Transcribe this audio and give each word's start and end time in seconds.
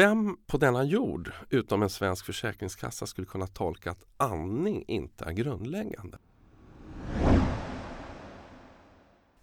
Vem 0.00 0.36
på 0.46 0.58
denna 0.58 0.84
jord 0.84 1.32
utom 1.50 1.82
en 1.82 1.90
svensk 1.90 2.26
försäkringskassa 2.26 3.06
skulle 3.06 3.26
kunna 3.26 3.46
tolka 3.46 3.90
att 3.90 4.04
andning 4.16 4.84
inte 4.88 5.24
är 5.24 5.32
grundläggande? 5.32 6.18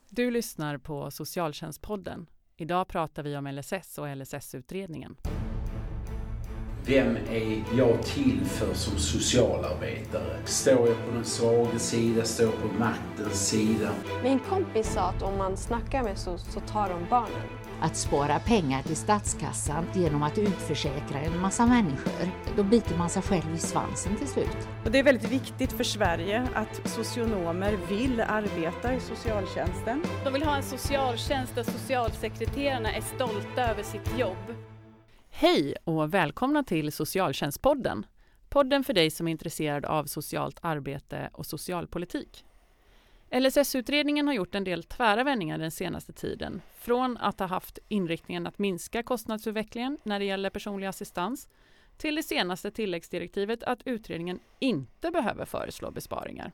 Du 0.09 0.31
lyssnar 0.31 0.77
på 0.77 1.11
Socialtjänstpodden. 1.11 2.29
Idag 2.55 2.87
pratar 2.87 3.23
vi 3.23 3.37
om 3.37 3.47
LSS 3.47 3.97
och 3.97 4.17
LSS-utredningen. 4.17 5.15
Vem 6.85 7.15
är 7.15 7.63
jag 7.77 8.03
till 8.03 8.45
för 8.45 8.73
som 8.73 8.97
socialarbetare? 8.97 10.45
Står 10.45 10.87
jag 10.87 11.05
på 11.05 11.11
den 11.13 11.25
svaga 11.25 11.79
sida? 11.79 12.23
Står 12.23 12.45
jag 12.45 12.61
på 12.61 12.67
maktens 12.67 13.49
sida? 13.49 13.93
Min 14.23 14.39
kompis 14.39 14.93
sa 14.93 15.01
att 15.01 15.21
om 15.21 15.37
man 15.37 15.57
snackar 15.57 16.03
med 16.03 16.17
SOS 16.17 16.53
så 16.53 16.59
tar 16.59 16.89
de 16.89 17.05
barnen. 17.09 17.66
Att 17.81 17.95
spara 17.95 18.39
pengar 18.39 18.83
till 18.83 18.95
statskassan 18.95 19.85
genom 19.93 20.23
att 20.23 20.37
utförsäkra 20.37 21.19
en 21.19 21.39
massa 21.39 21.65
människor, 21.65 22.31
då 22.55 22.63
biter 22.63 22.97
man 22.97 23.09
sig 23.09 23.21
själv 23.21 23.55
i 23.55 23.57
svansen 23.57 24.15
till 24.15 24.27
slut. 24.27 24.67
Och 24.85 24.91
det 24.91 24.99
är 24.99 25.03
väldigt 25.03 25.31
viktigt 25.31 25.71
för 25.71 25.83
Sverige 25.83 26.47
att 26.53 26.89
socionomer 26.89 27.77
vill 27.89 28.21
arbeta 28.21 28.93
i 28.93 28.99
socialtjänsten. 28.99 30.03
De 30.23 30.33
vill 30.33 30.43
ha 30.43 30.55
en 30.55 30.63
socialtjänst 30.63 31.55
där 31.55 31.63
socialsekreterarna 31.63 32.91
är 32.91 33.01
stolta 33.01 33.61
över 33.61 33.83
sitt 33.83 34.19
jobb. 34.19 34.55
Hej 35.29 35.75
och 35.83 36.13
välkomna 36.13 36.63
till 36.63 36.91
Socialtjänstpodden. 36.91 38.05
Podden 38.49 38.83
för 38.83 38.93
dig 38.93 39.11
som 39.11 39.27
är 39.27 39.31
intresserad 39.31 39.85
av 39.85 40.05
socialt 40.05 40.59
arbete 40.61 41.29
och 41.33 41.45
socialpolitik. 41.45 42.45
LSS-utredningen 43.31 44.27
har 44.27 44.33
gjort 44.33 44.55
en 44.55 44.63
del 44.63 44.83
tvära 44.83 45.23
vändningar 45.23 45.57
den 45.57 45.71
senaste 45.71 46.13
tiden. 46.13 46.61
Från 46.75 47.17
att 47.17 47.39
ha 47.39 47.47
haft 47.47 47.79
inriktningen 47.87 48.47
att 48.47 48.59
minska 48.59 49.03
kostnadsutvecklingen 49.03 49.97
när 50.03 50.19
det 50.19 50.25
gäller 50.25 50.49
personlig 50.49 50.87
assistans 50.87 51.47
till 51.97 52.15
det 52.15 52.23
senaste 52.23 52.71
tilläggsdirektivet 52.71 53.63
att 53.63 53.81
utredningen 53.85 54.39
inte 54.59 55.11
behöver 55.11 55.45
föreslå 55.45 55.91
besparingar. 55.91 56.51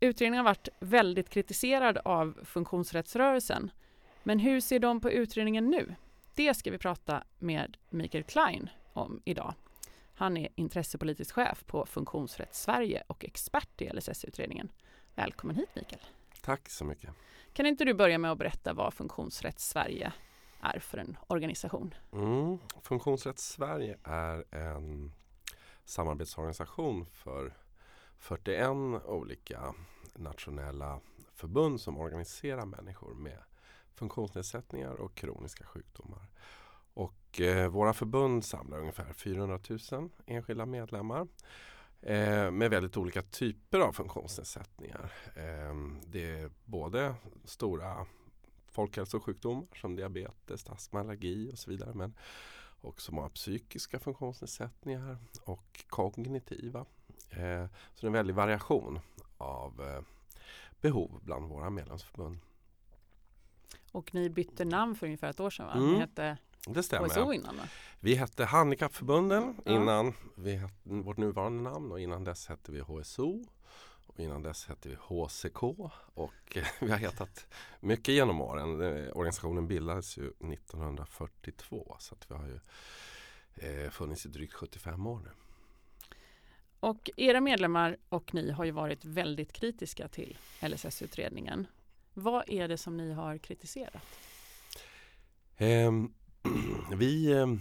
Utredningen 0.00 0.44
har 0.44 0.50
varit 0.50 0.68
väldigt 0.80 1.30
kritiserad 1.30 1.98
av 1.98 2.38
funktionsrättsrörelsen. 2.44 3.70
Men 4.22 4.38
hur 4.38 4.60
ser 4.60 4.78
de 4.78 5.00
på 5.00 5.10
utredningen 5.10 5.70
nu? 5.70 5.94
Det 6.34 6.54
ska 6.54 6.70
vi 6.70 6.78
prata 6.78 7.24
med 7.38 7.76
Mikael 7.90 8.24
Klein 8.24 8.70
om 8.92 9.22
idag. 9.24 9.54
Han 10.14 10.36
är 10.36 10.48
intressepolitisk 10.54 11.34
chef 11.34 11.64
på 11.66 11.86
Funktionsrätt 11.86 12.54
Sverige 12.54 13.02
och 13.06 13.24
expert 13.24 13.82
i 13.82 13.90
LSS-utredningen. 13.92 14.68
Välkommen 15.14 15.56
hit 15.56 15.68
Mikael. 15.74 16.02
Tack 16.42 16.68
så 16.68 16.84
mycket. 16.84 17.10
Kan 17.52 17.66
inte 17.66 17.84
du 17.84 17.94
börja 17.94 18.18
med 18.18 18.32
att 18.32 18.38
berätta 18.38 18.72
vad 18.72 18.94
Funktionsrätt 18.94 19.60
Sverige 19.60 20.12
är 20.60 20.78
för 20.78 20.98
en 20.98 21.16
organisation? 21.26 21.94
Mm. 22.12 22.58
Funktionsrätt 22.82 23.38
Sverige 23.38 23.98
är 24.04 24.54
en 24.54 25.12
samarbetsorganisation 25.84 27.06
för 27.06 27.56
41 28.18 28.70
olika 29.04 29.74
nationella 30.14 31.00
förbund 31.34 31.80
som 31.80 31.98
organiserar 31.98 32.66
människor 32.66 33.14
med 33.14 33.38
funktionsnedsättningar 33.94 34.92
och 34.92 35.14
kroniska 35.14 35.64
sjukdomar. 35.64 36.26
Och 36.94 37.40
eh, 37.40 37.68
våra 37.68 37.92
förbund 37.92 38.44
samlar 38.44 38.78
ungefär 38.78 39.12
400 39.12 39.58
000 39.92 40.10
enskilda 40.26 40.66
medlemmar 40.66 41.28
eh, 42.02 42.50
med 42.50 42.70
väldigt 42.70 42.96
olika 42.96 43.22
typer 43.22 43.80
av 43.80 43.92
funktionsnedsättningar. 43.92 45.12
Eh, 45.34 45.74
det 46.06 46.30
är 46.30 46.50
både 46.64 47.14
stora 47.44 48.06
folkhälsosjukdomar 48.68 49.66
som 49.80 49.96
diabetes, 49.96 50.66
astma, 50.66 51.00
allergi 51.00 51.50
och 51.52 51.58
så 51.58 51.70
vidare 51.70 51.94
men 51.94 52.14
också 52.80 53.14
många 53.14 53.28
psykiska 53.28 53.98
funktionsnedsättningar 53.98 55.16
och 55.44 55.84
kognitiva. 55.88 56.86
Eh, 57.30 57.66
så 57.94 58.00
det 58.00 58.04
är 58.04 58.06
en 58.06 58.12
väldig 58.12 58.34
variation 58.34 59.00
av 59.38 59.82
eh, 59.82 60.02
behov 60.80 61.20
bland 61.22 61.48
våra 61.48 61.70
medlemsförbund. 61.70 62.38
Och 63.92 64.14
ni 64.14 64.30
bytte 64.30 64.64
namn 64.64 64.94
för 64.96 65.06
ungefär 65.06 65.30
ett 65.30 65.40
år 65.40 65.50
sedan 65.50 65.66
va? 65.66 65.72
Mm. 65.72 65.92
Ni 65.92 65.98
hette 65.98 66.38
Det 66.66 66.82
stämmer. 66.82 67.08
HSO 67.08 67.32
innan 67.32 67.56
va? 67.56 67.62
Vi 68.00 68.14
hette 68.14 68.44
Handikappförbunden 68.44 69.56
Ja. 69.64 69.72
innan 69.72 70.14
vi 70.36 70.56
hette, 70.56 70.74
vårt 70.84 71.16
nuvarande 71.16 71.62
namn 71.70 71.92
och 71.92 72.00
innan 72.00 72.24
dess 72.24 72.46
hette 72.46 72.72
vi 72.72 72.80
HSO. 72.80 73.44
Och 74.06 74.20
innan 74.20 74.42
dess 74.42 74.66
hette 74.66 74.88
vi 74.88 74.94
HCK 74.94 75.62
och 76.14 76.56
vi 76.80 76.90
har 76.90 76.98
hetat 76.98 77.46
mycket 77.80 78.14
genom 78.14 78.40
åren. 78.40 78.80
Eh, 78.80 79.16
Organisationen 79.16 79.68
bildades 79.68 80.18
ju 80.18 80.26
1942 80.26 81.96
så 81.98 82.14
att 82.14 82.30
vi 82.30 82.34
har 82.34 82.46
ju 82.46 82.60
eh, 83.84 83.90
funnits 83.90 84.26
i 84.26 84.28
drygt 84.28 84.54
75 84.54 85.06
år 85.06 85.20
nu. 85.20 85.30
Och 86.80 87.10
era 87.16 87.40
medlemmar 87.40 87.96
och 88.08 88.34
ni 88.34 88.50
har 88.50 88.64
ju 88.64 88.70
varit 88.70 89.04
väldigt 89.04 89.52
kritiska 89.52 90.08
till 90.08 90.38
LSS-utredningen. 90.62 91.66
Vad 92.14 92.44
är 92.50 92.68
det 92.68 92.76
som 92.78 92.96
ni 92.96 93.12
har 93.12 93.38
kritiserat? 93.38 94.02
Ehm, 95.56 96.12
vi, 96.96 97.32
ehm, 97.32 97.60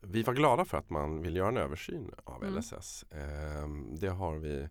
vi 0.00 0.22
var 0.22 0.34
glada 0.34 0.64
för 0.64 0.78
att 0.78 0.90
man 0.90 1.22
vill 1.22 1.36
göra 1.36 1.48
en 1.48 1.56
översyn 1.56 2.14
av 2.24 2.44
Mm. 2.44 2.54
LSS. 2.58 3.04
Ehm, 3.10 3.96
det 3.96 4.08
har 4.08 4.36
vi 4.36 4.68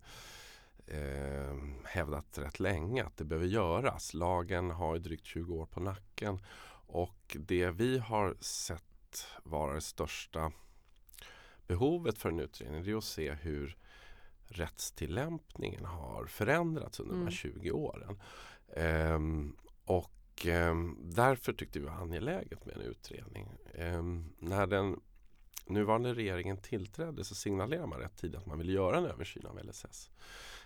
ehm, 0.88 1.76
hävdat 1.86 2.38
rätt 2.38 2.60
länge 2.60 3.04
att 3.04 3.18
det 3.18 3.24
behöver 3.26 3.48
göras. 3.48 4.14
Lagen 4.14 4.72
har 4.72 4.96
ju 4.96 5.02
drygt 5.02 5.26
20 5.26 5.56
år 5.56 5.66
på 5.66 5.80
nacken 5.80 6.40
och 6.88 7.38
det 7.40 7.70
vi 7.70 7.98
har 7.98 8.36
sett 8.40 9.28
vara 9.44 9.74
det 9.74 9.82
största 9.82 10.52
behovet 11.68 12.18
för 12.18 12.30
en 12.30 12.40
utredning 12.40 12.84
det 12.84 12.92
är 12.92 12.98
att 12.98 13.04
se 13.04 13.34
hur 13.34 13.78
rättstillämpningen 14.48 15.86
har 15.86 16.26
förändrats 16.26 17.00
under 17.00 17.14
de 17.14 17.22
Mm. 17.22 17.28
här 17.28 17.36
20 17.38 17.72
åren. 17.72 18.20
Ehm, 18.76 19.56
och 19.86 20.12
ehm, 20.46 20.98
därför 21.02 21.54
tyckte 21.54 21.80
vi 21.80 21.86
det 21.86 21.92
var 21.92 21.98
angeläget 21.98 22.66
med 22.66 22.76
en 22.76 22.82
utredning. 22.82 23.50
Ehm, 23.74 24.34
när 24.40 24.68
den 24.68 25.00
nuvarande 25.66 26.14
regeringen 26.14 26.58
tillträdde 26.58 27.24
så 27.24 27.36
signalerade 27.36 27.88
man 27.88 28.00
rätt 28.00 28.18
tidigt 28.18 28.38
att 28.38 28.46
man 28.46 28.58
ville 28.58 28.72
göra 28.72 28.98
en 28.98 29.06
översyn 29.06 29.46
av 29.46 29.60
LSS. 29.64 30.10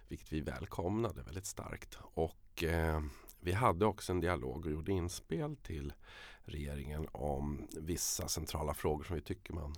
Vilket 0.08 0.32
vi 0.34 0.42
välkomnade 0.42 1.22
väldigt 1.24 1.46
starkt. 1.46 1.98
Och 2.02 2.64
ehm, 2.64 3.10
vi 3.40 3.52
hade 3.52 3.86
också 3.86 4.12
en 4.12 4.20
dialog 4.20 4.66
och 4.66 4.72
gjorde 4.72 4.92
inspel 4.92 5.56
till 5.56 5.94
regeringen 6.44 7.08
om 7.12 7.68
vissa 7.78 8.28
centrala 8.28 8.74
frågor 8.74 9.04
som 9.04 9.16
vi 9.16 9.22
tycker 9.22 9.54
man 9.54 9.76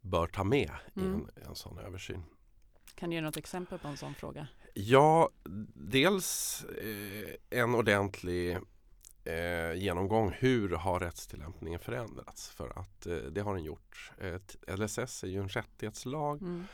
bör 0.00 0.26
ta 0.26 0.44
med 0.44 0.70
i 0.94 1.00
Mm. 1.00 1.14
en, 1.36 1.48
en 1.48 1.54
sån 1.54 1.78
översyn. 1.78 2.22
Kan 2.94 3.10
du 3.10 3.16
ge 3.16 3.22
något 3.22 3.36
exempel 3.36 3.78
på 3.78 3.88
en 3.88 3.96
sån 3.96 4.14
fråga? 4.14 4.48
Ja, 4.74 5.30
dels 5.74 6.64
eh, 6.64 7.58
en 7.60 7.74
ordentlig 7.74 8.58
eh, 9.30 9.74
genomgång. 9.74 10.32
Hur 10.38 10.68
har 10.70 11.00
rättstillämpningen 11.00 11.80
förändrats? 11.80 12.48
För 12.48 12.78
att 12.78 13.06
eh, 13.06 13.16
det 13.16 13.40
har 13.40 13.54
den 13.54 13.64
gjort. 13.64 14.12
Eh, 14.18 14.76
LSS 14.76 15.24
är 15.24 15.28
ju 15.28 15.40
en 15.40 15.48
rättighetslag 15.48 16.42
Mm. 16.42 16.64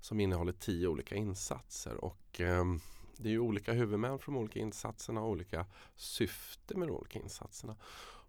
som 0.00 0.20
innehåller 0.20 0.52
tio 0.52 0.88
olika 0.88 1.14
insatser. 1.14 2.04
Och 2.04 2.40
ehm, 2.40 2.80
det 3.16 3.28
är 3.28 3.32
ju 3.32 3.38
olika 3.38 3.72
huvudmän 3.72 4.18
för 4.18 4.32
de 4.32 4.36
olika 4.36 4.58
insatserna 4.60 5.20
och 5.20 5.30
olika 5.30 5.66
syfte 5.96 6.76
med 6.78 6.88
de 6.88 6.92
olika 6.92 7.18
insatserna. 7.18 7.76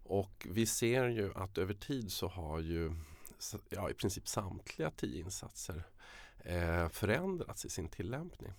Och 0.04 0.46
vi 0.50 0.66
ser 0.66 1.08
ju 1.08 1.32
att 1.34 1.58
över 1.58 1.74
tid 1.74 2.12
så 2.12 2.28
har 2.28 2.60
ju 2.60 2.92
ja, 3.68 3.90
i 3.90 3.94
princip 3.94 4.28
samtliga 4.28 4.90
tio 4.90 5.20
insatser 5.24 5.82
eh, 6.38 6.88
förändrats 6.88 7.64
i 7.64 7.70
sin 7.70 7.88
tillämpning. 7.88 8.52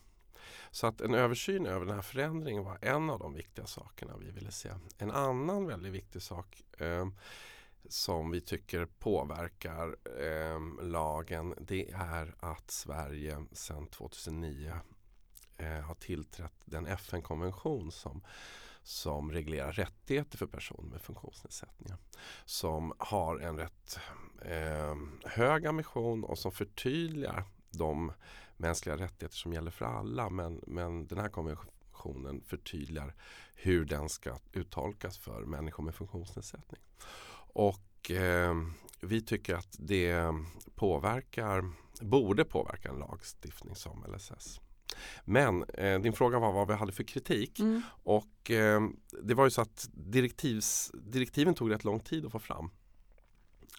Så 0.71 0.87
att 0.87 1.01
en 1.01 1.13
översyn 1.13 1.65
över 1.65 1.85
den 1.85 1.95
här 1.95 2.01
förändringen 2.01 2.63
var 2.63 2.77
en 2.81 3.09
av 3.09 3.19
de 3.19 3.33
viktiga 3.33 3.65
sakerna 3.65 4.17
vi 4.17 4.31
ville 4.31 4.51
se. 4.51 4.69
En 4.97 5.11
annan 5.11 5.65
väldigt 5.65 5.93
viktig 5.93 6.21
sak 6.21 6.63
eh, 6.77 7.07
som 7.87 8.31
vi 8.31 8.41
tycker 8.41 8.85
påverkar 8.85 9.95
eh, 10.19 10.85
lagen 10.85 11.55
det 11.61 11.91
är 11.91 12.35
att 12.39 12.71
Sverige 12.71 13.45
sedan 13.51 13.87
2009 13.87 14.73
eh, 15.57 15.67
har 15.67 15.95
tillträtt 15.95 16.53
den 16.65 16.85
FN-konvention 16.85 17.91
som, 17.91 18.21
som 18.83 19.31
reglerar 19.31 19.71
rättigheter 19.71 20.37
för 20.37 20.47
personer 20.47 20.89
med 20.89 21.01
funktionsnedsättningar. 21.01 21.97
Som 22.45 22.93
har 22.97 23.39
en 23.39 23.57
rätt 23.57 23.99
eh, 24.41 24.95
hög 25.25 25.65
ambition 25.65 26.23
och 26.23 26.39
som 26.39 26.51
förtydligar 26.51 27.43
de 27.71 28.11
mänskliga 28.57 28.97
rättigheter 28.97 29.37
som 29.37 29.53
gäller 29.53 29.71
för 29.71 29.85
alla. 29.85 30.29
Men, 30.29 30.61
men 30.67 31.07
den 31.07 31.17
här 31.17 31.29
konventionen 31.29 32.41
förtydligar 32.45 33.13
hur 33.55 33.85
den 33.85 34.09
ska 34.09 34.37
uttolkas 34.53 35.17
för 35.17 35.45
människor 35.45 35.83
med 35.83 35.95
funktionsnedsättning. 35.95 36.81
Och 37.53 38.11
eh, 38.11 38.55
vi 39.01 39.21
tycker 39.21 39.55
att 39.55 39.75
det 39.79 40.33
påverkar, 40.75 41.71
borde 42.01 42.45
påverka 42.45 42.89
en 42.89 42.99
lagstiftning 42.99 43.75
som 43.75 44.05
LSS. 44.07 44.59
Men 45.25 45.63
eh, 45.63 45.99
din 45.99 46.13
fråga 46.13 46.39
var 46.39 46.51
vad 46.51 46.67
vi 46.67 46.73
hade 46.73 46.91
för 46.91 47.03
kritik. 47.03 47.59
Mm. 47.59 47.81
Och 48.03 48.51
eh, 48.51 48.81
det 49.23 49.33
var 49.33 49.43
ju 49.43 49.51
så 49.51 49.61
att 49.61 49.89
direktivs, 49.93 50.91
direktiven 50.93 51.53
tog 51.53 51.71
rätt 51.71 51.83
lång 51.83 51.99
tid 51.99 52.25
att 52.25 52.31
få 52.31 52.39
fram. 52.39 52.71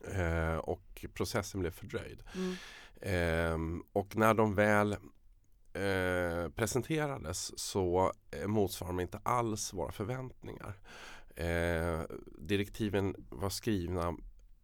Eh, 0.05 0.57
och 0.57 1.07
processen 1.15 1.61
blev 1.61 1.71
fördröjd. 1.71 2.23
Mm. 2.35 2.57
Eh, 3.01 3.83
och 3.93 4.17
när 4.17 4.35
de 4.35 4.55
väl 4.55 4.93
eh, 5.73 6.49
presenterades 6.55 7.59
så 7.59 8.13
eh, 8.31 8.47
motsvarar 8.47 8.93
de 8.93 9.01
inte 9.01 9.21
alls 9.23 9.73
våra 9.73 9.93
förväntningar. 9.93 10.75
Eh, 11.37 12.01
direktiven 12.39 13.15
var 13.31 13.51
skrivna 13.51 14.17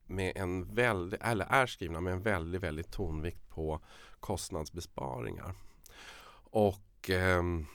med 0.06 0.32
en 0.36 0.74
väldigt, 0.74 1.22
eller 1.22 1.46
är 1.46 1.66
skrivna 1.66 2.00
med 2.00 2.12
en 2.12 2.22
väldigt, 2.22 2.62
väldigt 2.62 2.90
tonvikt 2.92 3.48
på 3.48 3.80
kostnadsbesparingar. 4.20 5.54
Och 6.50 7.10
ehm, 7.10 7.66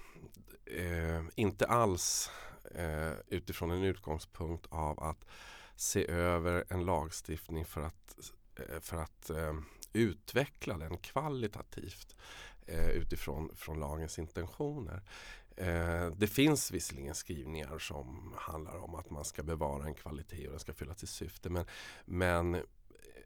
eh, 0.66 1.24
inte 1.36 1.68
alls 1.68 2.32
utifrån 3.28 3.72
en 3.72 3.84
utgångspunkt 3.84 4.68
av 4.70 5.04
att 5.04 5.26
se 5.82 6.12
över 6.12 6.66
en 6.70 6.86
lagstiftning 6.86 7.66
för 7.66 7.82
att, 7.82 8.32
eh, 8.56 8.80
för 8.82 8.98
att 8.98 9.30
eh, 9.30 9.54
utveckla 9.94 10.78
den 10.78 10.98
kvalitativt 10.98 12.16
eh, 12.66 12.90
utifrån 12.90 13.52
från 13.56 13.80
lagens 13.80 14.20
intentioner. 14.20 15.02
Eh, 15.56 16.08
det 16.16 16.28
finns 16.28 16.72
visserligen 16.72 17.16
skrivningar 17.16 17.80
som 17.80 18.36
handlar 18.38 18.78
om 18.78 18.96
att 18.96 19.10
man 19.10 19.26
ska 19.26 19.44
bevara 19.44 19.86
en 19.86 19.94
kvalitet 19.94 20.46
och 20.46 20.52
den 20.52 20.60
ska 20.60 20.74
fylla 20.74 20.96
sitt 20.96 21.10
syfte. 21.10 21.50
Men, 21.50 21.66
men 22.06 22.56
eh, 22.56 22.62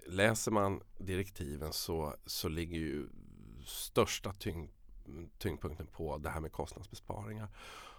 läser 0.08 0.51
man 0.51 0.81
direktiven 0.98 1.74
så, 1.74 2.16
så 2.25 2.50
ligger 2.50 2.78
ju 2.78 3.10
största 3.66 4.34
tyngd, 4.34 4.72
tyngdpunkten 5.38 5.88
på 5.88 6.18
det 6.18 6.30
här 6.30 6.40
med 6.40 6.51
kostnadsbesparingar. 6.51 7.50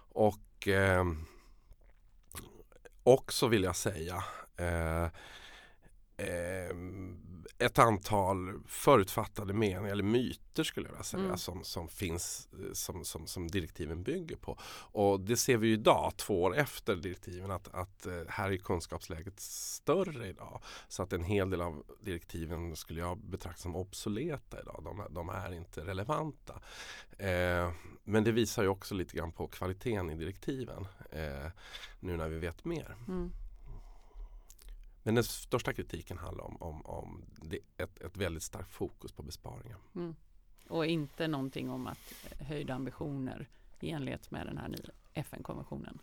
Och 0.09 0.67
eh, 0.67 1.05
också 3.07 3.47
vill 3.47 3.63
jag 3.63 3.75
säga 3.75 4.23
eh, 4.57 5.03
eh, 6.17 6.75
ett 7.57 7.79
antal 7.79 8.61
förutfattade 8.67 9.53
meningar 9.53 9.91
eller 9.91 10.03
myter 10.03 10.63
skulle 10.63 10.85
jag 10.87 10.91
vilja 10.91 11.03
säga 11.03 11.23
Mm. 11.23 11.37
som, 11.37 11.63
som 11.63 11.87
finns 11.87 12.49
eh, 12.53 12.73
som, 12.73 13.05
som, 13.05 13.27
som 13.27 13.47
direktiven 13.47 14.03
bygger 14.03 14.35
på. 14.35 14.57
Och 14.91 15.19
det 15.19 15.37
ser 15.37 15.57
vi 15.57 15.67
ju 15.67 15.73
idag, 15.73 16.13
två 16.17 16.43
år 16.43 16.55
efter 16.55 16.95
direktiven, 16.95 17.51
att, 17.51 17.67
att 17.73 18.05
eh, 18.05 18.21
här 18.29 18.51
är 18.51 18.57
kunskapsläget 18.57 19.39
större 19.39 20.27
idag. 20.27 20.61
Så 20.87 21.03
att 21.03 21.13
en 21.13 21.23
hel 21.23 21.49
del 21.49 21.61
av 21.61 21.83
direktiven 22.01 22.75
skulle 22.75 22.99
jag 22.99 23.17
betrakta 23.17 23.61
som 23.61 23.75
obsoleta 23.75 24.61
idag. 24.61 24.81
De, 24.83 25.13
de 25.13 25.29
är 25.29 25.53
inte 25.53 25.85
relevanta. 25.85 26.61
Eh, 27.17 27.71
men 28.03 28.23
det 28.23 28.31
visar 28.31 28.63
ju 28.63 28.69
också 28.69 28.95
lite 28.95 29.17
grann 29.17 29.31
på 29.31 29.47
kvaliteten 29.47 30.09
i 30.09 30.15
direktiven 30.15 30.87
eh, 31.11 31.51
nu 31.99 32.17
när 32.17 32.29
vi 32.29 32.39
vet 32.39 32.65
mer. 32.65 32.95
Mm. 33.07 33.31
Men 35.07 35.15
den 35.15 35.23
största 35.23 35.73
kritiken 35.73 36.17
handlar 36.17 36.43
om, 36.43 36.61
om, 36.61 36.85
om 36.85 37.25
ett, 37.77 38.01
ett 38.01 38.17
väldigt 38.17 38.43
starkt 38.43 38.71
fokus 38.71 39.11
på 39.11 39.23
besparingar. 39.23 39.77
Mm. 39.95 40.15
Och 40.67 40.85
inte 40.85 41.27
någonting 41.27 41.69
om 41.69 41.87
att 41.87 42.13
eh, 42.29 42.47
höjda 42.47 42.73
ambitioner 42.73 43.49
i 43.79 43.89
enlighet 43.89 44.31
med 44.31 44.47
den 44.47 44.57
här 44.57 44.67
nya 44.67 44.89
FN-konventionen. 45.13 45.99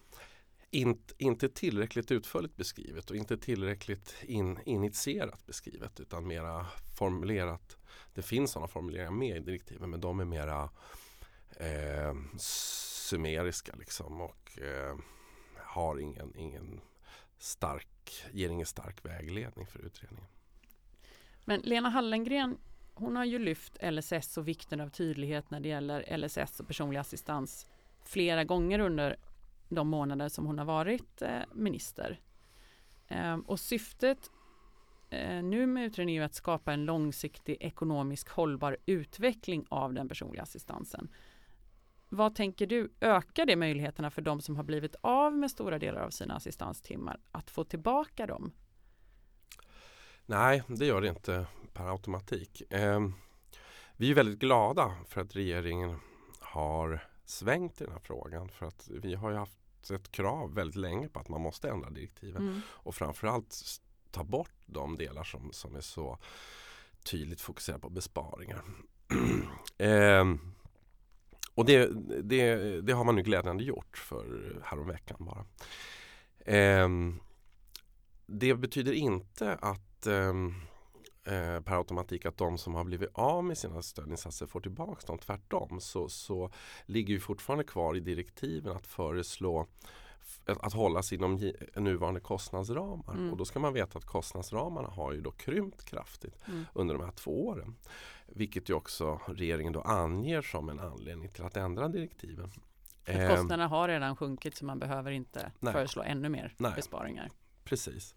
Inte, 0.71 1.15
inte 1.19 1.49
tillräckligt 1.49 2.11
utförligt 2.11 2.57
beskrivet 2.57 3.11
och 3.11 3.17
inte 3.17 3.37
tillräckligt 3.37 4.15
in, 4.23 4.59
initierat 4.67 5.47
beskrivet 5.47 6.01
utan 6.01 6.27
mera 6.27 6.67
formulerat. 6.99 7.77
Det 8.15 8.23
finns 8.23 8.51
sådana 8.51 8.69
formuleringar 8.69 9.11
med 9.11 9.37
i 9.37 9.41
direktiven 9.41 9.91
men 9.91 10.01
de 10.01 10.21
är 10.21 10.25
mera 10.25 10.71
eh, 11.51 12.15
summeriska 12.39 13.75
liksom 13.79 14.21
och 14.21 14.59
eh, 14.59 14.97
har 15.57 15.99
ingen, 15.99 16.37
ingen 16.37 16.81
stark, 17.39 18.25
ger 18.33 18.49
ingen 18.49 18.67
stark 18.67 19.05
vägledning 19.05 19.67
för 19.67 19.87
utredningen. 19.87 20.27
Men 21.45 21.61
Lena 21.61 21.89
Hallengren 21.89 22.59
hon 22.95 23.17
har 23.17 23.25
ju 23.25 23.39
lyft 23.39 23.77
LSS 23.83 24.37
och 24.37 24.49
vikten 24.49 24.81
av 24.81 24.89
tydlighet 24.89 25.51
när 25.51 25.61
det 25.61 25.69
gäller 25.69 26.17
LSS 26.17 26.61
och 26.61 26.67
personlig 26.67 26.99
assistans 26.99 27.67
flera 28.05 28.45
gånger 28.45 28.79
under 28.79 29.17
de 29.69 29.89
månader 29.89 30.29
som 30.29 30.47
hon 30.47 30.59
har 30.59 30.65
varit 30.65 31.23
eh, 31.23 31.41
minister. 31.53 32.21
Ehm, 33.09 33.41
och 33.41 33.61
syftet 33.61 34.31
eh, 35.11 35.43
nu 35.43 35.67
med 35.67 35.85
utredningen 35.85 36.21
är 36.21 36.23
ju 36.23 36.27
att 36.27 36.35
skapa 36.35 36.73
en 36.73 36.85
långsiktig 36.85 37.57
ekonomisk 37.61 38.29
hållbar 38.29 38.77
utveckling 38.87 39.67
av 39.69 39.93
den 39.93 40.09
personliga 40.09 40.43
assistansen. 40.43 41.09
Vad 42.15 42.35
tänker 42.35 42.67
du, 42.67 42.93
ökar 43.01 43.47
det 43.47 43.57
möjligheterna 43.57 44.11
för 44.11 44.23
de 44.23 44.41
som 44.41 44.57
har 44.57 44.65
blivit 44.65 44.97
av 45.01 45.33
med 45.33 45.51
stora 45.51 45.79
delar 45.79 46.01
av 46.01 46.11
sina 46.11 46.35
assistanstimmar 46.35 47.21
att 47.33 47.51
få 47.51 47.65
tillbaka 47.65 48.27
dem? 48.27 48.53
Nej, 50.27 50.63
det 50.67 50.87
gör 50.87 51.01
det 51.01 51.09
inte 51.09 51.47
per 51.73 51.91
automatik. 51.91 52.73
Eh, 52.73 53.01
vi 53.97 54.11
är 54.11 54.15
väldigt 54.15 54.39
glada 54.39 54.95
för 55.09 55.21
att 55.21 55.37
regeringen 55.37 55.99
har 56.41 57.07
svängt 57.25 57.81
i 57.81 57.85
den 57.85 57.93
här 57.93 58.01
frågan. 58.01 58.49
För 58.49 58.67
att 58.67 58.89
vi 58.91 59.15
har 59.15 59.31
ju 59.31 59.37
haft 59.37 59.91
ett 59.91 60.13
krav 60.13 60.55
väldigt 60.55 60.77
länge 60.77 61.09
på 61.09 61.21
att 61.21 61.29
man 61.29 61.41
måste 61.41 61.69
ändra 61.69 61.91
direktiven. 61.91 62.43
Mm. 62.43 62.61
Och 62.69 62.95
framförallt 62.95 63.81
ta 64.11 64.25
bort 64.25 64.55
de 64.67 64.97
delar 64.97 65.25
som, 65.25 65.53
som 65.53 65.77
är 65.77 65.81
så 65.81 66.19
tydligt 67.05 67.41
fokuserade 67.41 67.81
på 67.81 67.91
besparingar. 67.91 68.63
Ehm, 69.79 70.55
och 71.55 71.65
det, 71.65 71.91
det, 72.23 72.81
det 72.81 72.93
har 72.93 73.05
man 73.05 73.15
nu 73.15 73.23
glädjande 73.23 73.65
gjort 73.65 73.99
för 73.99 74.57
häromveckan 74.65 75.17
bara. 75.21 75.45
Eh, 76.57 76.89
det 78.27 78.55
betyder 78.55 78.93
inte 78.93 79.55
att 79.55 80.07
ehm, 80.07 80.55
eh, 81.25 81.61
per 81.61 81.77
automatik 81.77 82.27
att 82.27 82.37
de 82.37 82.59
som 82.59 82.75
har 82.75 82.85
blivit 82.85 83.11
av 83.15 83.45
med 83.45 83.59
sina 83.59 83.83
stödinsatser 83.83 84.47
får 84.47 84.61
tillbaka 84.61 85.07
dem. 85.07 85.19
Tvärtom 85.19 85.81
så, 85.81 86.09
så 86.09 86.51
ligger 86.87 87.15
ju 87.15 87.21
fortfarande 87.21 87.65
kvar 87.65 87.97
i 87.97 88.01
direktiven 88.01 88.77
att 88.77 88.87
föreslå 88.87 89.67
att 90.47 90.73
hålla 90.73 91.03
sig 91.03 91.19
inom 91.19 91.53
nuvarande 91.77 92.21
kostnadsramar. 92.21 93.15
Mm. 93.15 93.31
Och 93.31 93.37
då 93.37 93.45
ska 93.45 93.59
man 93.59 93.73
veta 93.73 93.99
att 93.99 94.05
kostnadsramarna 94.05 94.89
har 94.89 95.13
ju 95.13 95.21
då 95.21 95.31
krympt 95.31 95.85
kraftigt 95.85 96.35
Mm. 96.49 96.65
under 96.75 96.95
de 96.95 97.05
här 97.05 97.13
två 97.13 97.47
åren. 97.47 97.77
Vilket 98.27 98.69
ju 98.71 98.75
också 98.75 99.21
regeringen 99.27 99.73
då 99.73 99.81
anger 99.81 100.43
som 100.43 100.69
en 100.69 100.81
anledning 100.81 101.29
till 101.29 101.45
att 101.45 101.57
ändra 101.57 101.89
direktiven. 101.89 102.51
Att 103.03 103.09
Ehm, 103.09 103.29
kostnaderna 103.31 103.67
har 103.69 103.89
redan 103.89 104.17
sjunkit 104.17 104.57
så 104.57 104.65
man 104.65 104.79
behöver 104.79 105.11
inte 105.11 105.53
Nej. 105.61 105.73
föreslå 105.73 106.03
ännu 106.03 106.29
mer 106.29 106.55
Nej. 106.57 106.73
besparingar. 106.77 107.31
Precis. 107.65 108.15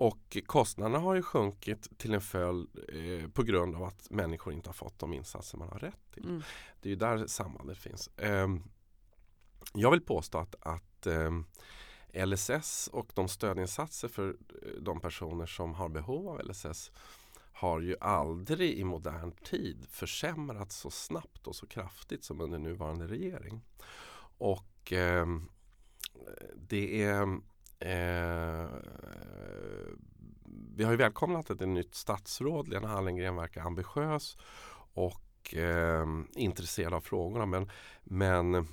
Och 0.00 0.36
kostnaderna 0.46 0.98
har 0.98 1.14
ju 1.14 1.22
sjunkit 1.22 1.98
till 1.98 2.14
en 2.14 2.20
följd 2.20 2.68
eh, 2.88 3.28
på 3.30 3.42
grund 3.42 3.76
av 3.76 3.82
att 3.82 4.10
människor 4.10 4.52
inte 4.52 4.68
har 4.68 4.74
fått 4.74 4.98
de 4.98 5.12
insatser 5.12 5.58
man 5.58 5.68
har 5.68 5.78
rätt 5.78 6.10
till. 6.10 6.24
Mm. 6.24 6.42
Det 6.80 6.88
är 6.88 6.90
ju 6.90 6.96
där 6.96 7.26
sambandet 7.26 7.78
finns. 7.78 8.10
Ehm, 8.16 8.62
jag 9.74 9.90
vill 9.90 10.00
påstå 10.00 10.38
att, 10.38 10.54
att 10.60 10.87
ehm, 11.06 11.44
LSS 12.12 12.88
och 12.92 13.12
de 13.14 13.28
stödinsatser 13.28 14.08
för 14.08 14.28
eh, 14.28 14.82
de 14.82 15.00
personer 15.00 15.46
som 15.46 15.74
har 15.74 15.88
behov 15.88 16.28
av 16.28 16.40
LSS 16.44 16.90
har 17.52 17.80
ju 17.80 17.96
aldrig 18.00 18.78
i 18.78 18.84
modern 18.84 19.32
tid 19.32 19.86
försämrats 19.90 20.76
så 20.76 20.90
snabbt 20.90 21.46
och 21.46 21.56
så 21.56 21.66
kraftigt 21.66 22.24
som 22.24 22.40
under 22.40 22.58
nuvarande 22.58 23.06
regering. 23.06 23.60
Och 24.38 24.92
eh, 24.92 25.26
det 26.54 27.02
är 27.02 27.40
Eh, 27.80 28.68
vi 30.76 30.84
har 30.84 30.90
ju 30.90 30.96
välkomnat 30.96 31.50
att 31.50 31.60
ett 31.60 31.68
nytt 31.68 31.94
statsråd, 31.94 32.68
Lena 32.68 32.88
Hallengren, 32.88 33.36
verkar 33.36 33.60
ambitiös 33.60 34.36
och 34.94 35.54
eh, 35.54 36.06
intresserad 36.34 36.94
av 36.94 37.00
frågorna. 37.00 37.46
Men, 37.46 37.70
men 38.04 38.68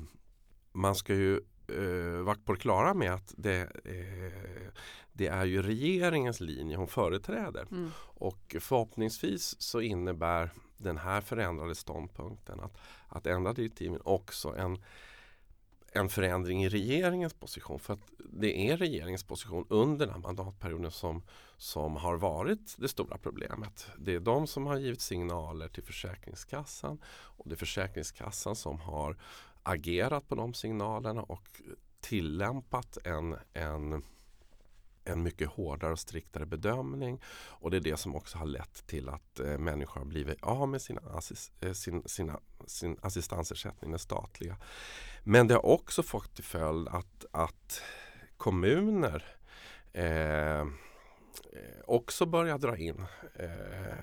man 0.72 0.96
ska 0.96 1.14
ju 1.14 1.42
eh, 1.68 2.24
vara 2.24 2.38
på 2.46 2.54
det 2.54 2.60
klara 2.60 2.94
med 2.94 3.14
att 3.14 3.34
det, 3.38 3.62
eh, 3.86 4.72
det 5.14 5.28
är 5.28 5.46
ju 5.46 5.62
regeringens 5.62 6.40
linje 6.40 6.78
hon 6.78 6.88
företräder. 6.88 7.68
Mm. 7.72 7.92
Och 7.98 8.56
förhoppningsvis 8.60 9.62
så 9.62 9.82
innebär 9.82 10.50
den 10.78 10.98
här 10.98 11.22
förändrade 11.22 11.76
ståndpunkten 11.76 12.60
att, 12.60 12.78
att 13.08 13.28
ändra 13.28 13.54
direktiven 13.54 14.02
också 14.04 14.56
en 14.56 14.84
en 15.96 16.10
förändring 16.10 16.64
i 16.64 16.70
regeringens 16.70 17.34
position. 17.34 17.80
För 17.80 17.94
att 17.94 18.12
det 18.18 18.70
är 18.70 18.78
regeringens 18.78 19.24
position 19.24 19.66
under 19.70 20.06
den 20.06 20.16
här 20.16 20.22
mandatperioden 20.22 20.92
som, 20.92 21.24
som 21.58 21.96
har 21.96 22.18
varit 22.18 22.76
det 22.78 22.88
stora 22.88 23.18
problemet. 23.18 23.88
Det 23.98 24.16
är 24.16 24.20
de 24.20 24.48
som 24.48 24.66
har 24.66 24.78
givit 24.78 25.02
signaler 25.02 25.68
till 25.68 25.84
Försäkringskassan 25.84 27.02
och 27.08 27.50
det 27.50 27.56
är 27.56 27.58
Försäkringskassan 27.58 28.56
som 28.56 28.80
har 28.80 29.18
agerat 29.66 30.28
på 30.28 30.36
de 30.36 30.54
signalerna 30.54 31.22
och 31.22 31.62
tillämpat 32.02 32.98
en, 33.04 33.36
en, 33.54 34.04
en 35.04 35.24
mycket 35.24 35.50
hårdare 35.50 35.92
och 35.92 36.00
striktare 36.00 36.46
bedömning. 36.46 37.22
Och 37.48 37.72
det 37.72 37.78
är 37.78 37.82
det 37.82 37.98
som 37.98 38.16
också 38.16 38.38
har 38.38 38.46
lett 38.46 38.88
till 38.88 39.10
att 39.10 39.40
eh, 39.40 39.58
människor 39.58 40.00
har 40.00 40.06
blivit 40.06 40.44
av 40.44 40.70
med 40.70 40.82
sina 40.82 41.02
assist, 41.02 41.52
eh, 41.62 41.72
sin, 41.72 42.04
sina, 42.06 42.40
sin 42.66 42.98
assistansersättning, 43.02 43.92
den 43.92 44.00
statliga. 44.00 44.58
Men 45.24 45.48
det 45.48 45.54
har 45.54 45.66
också 45.66 46.04
fått 46.04 46.36
till 46.36 46.44
följd 46.44 46.88
att, 46.88 47.26
att 47.32 47.82
kommuner 48.38 49.26
eh, 49.94 50.60
eh 50.60 50.68
också 51.88 52.26
börjar 52.26 52.58
dra 52.58 52.78
in 52.78 53.06
eh, 53.36 53.98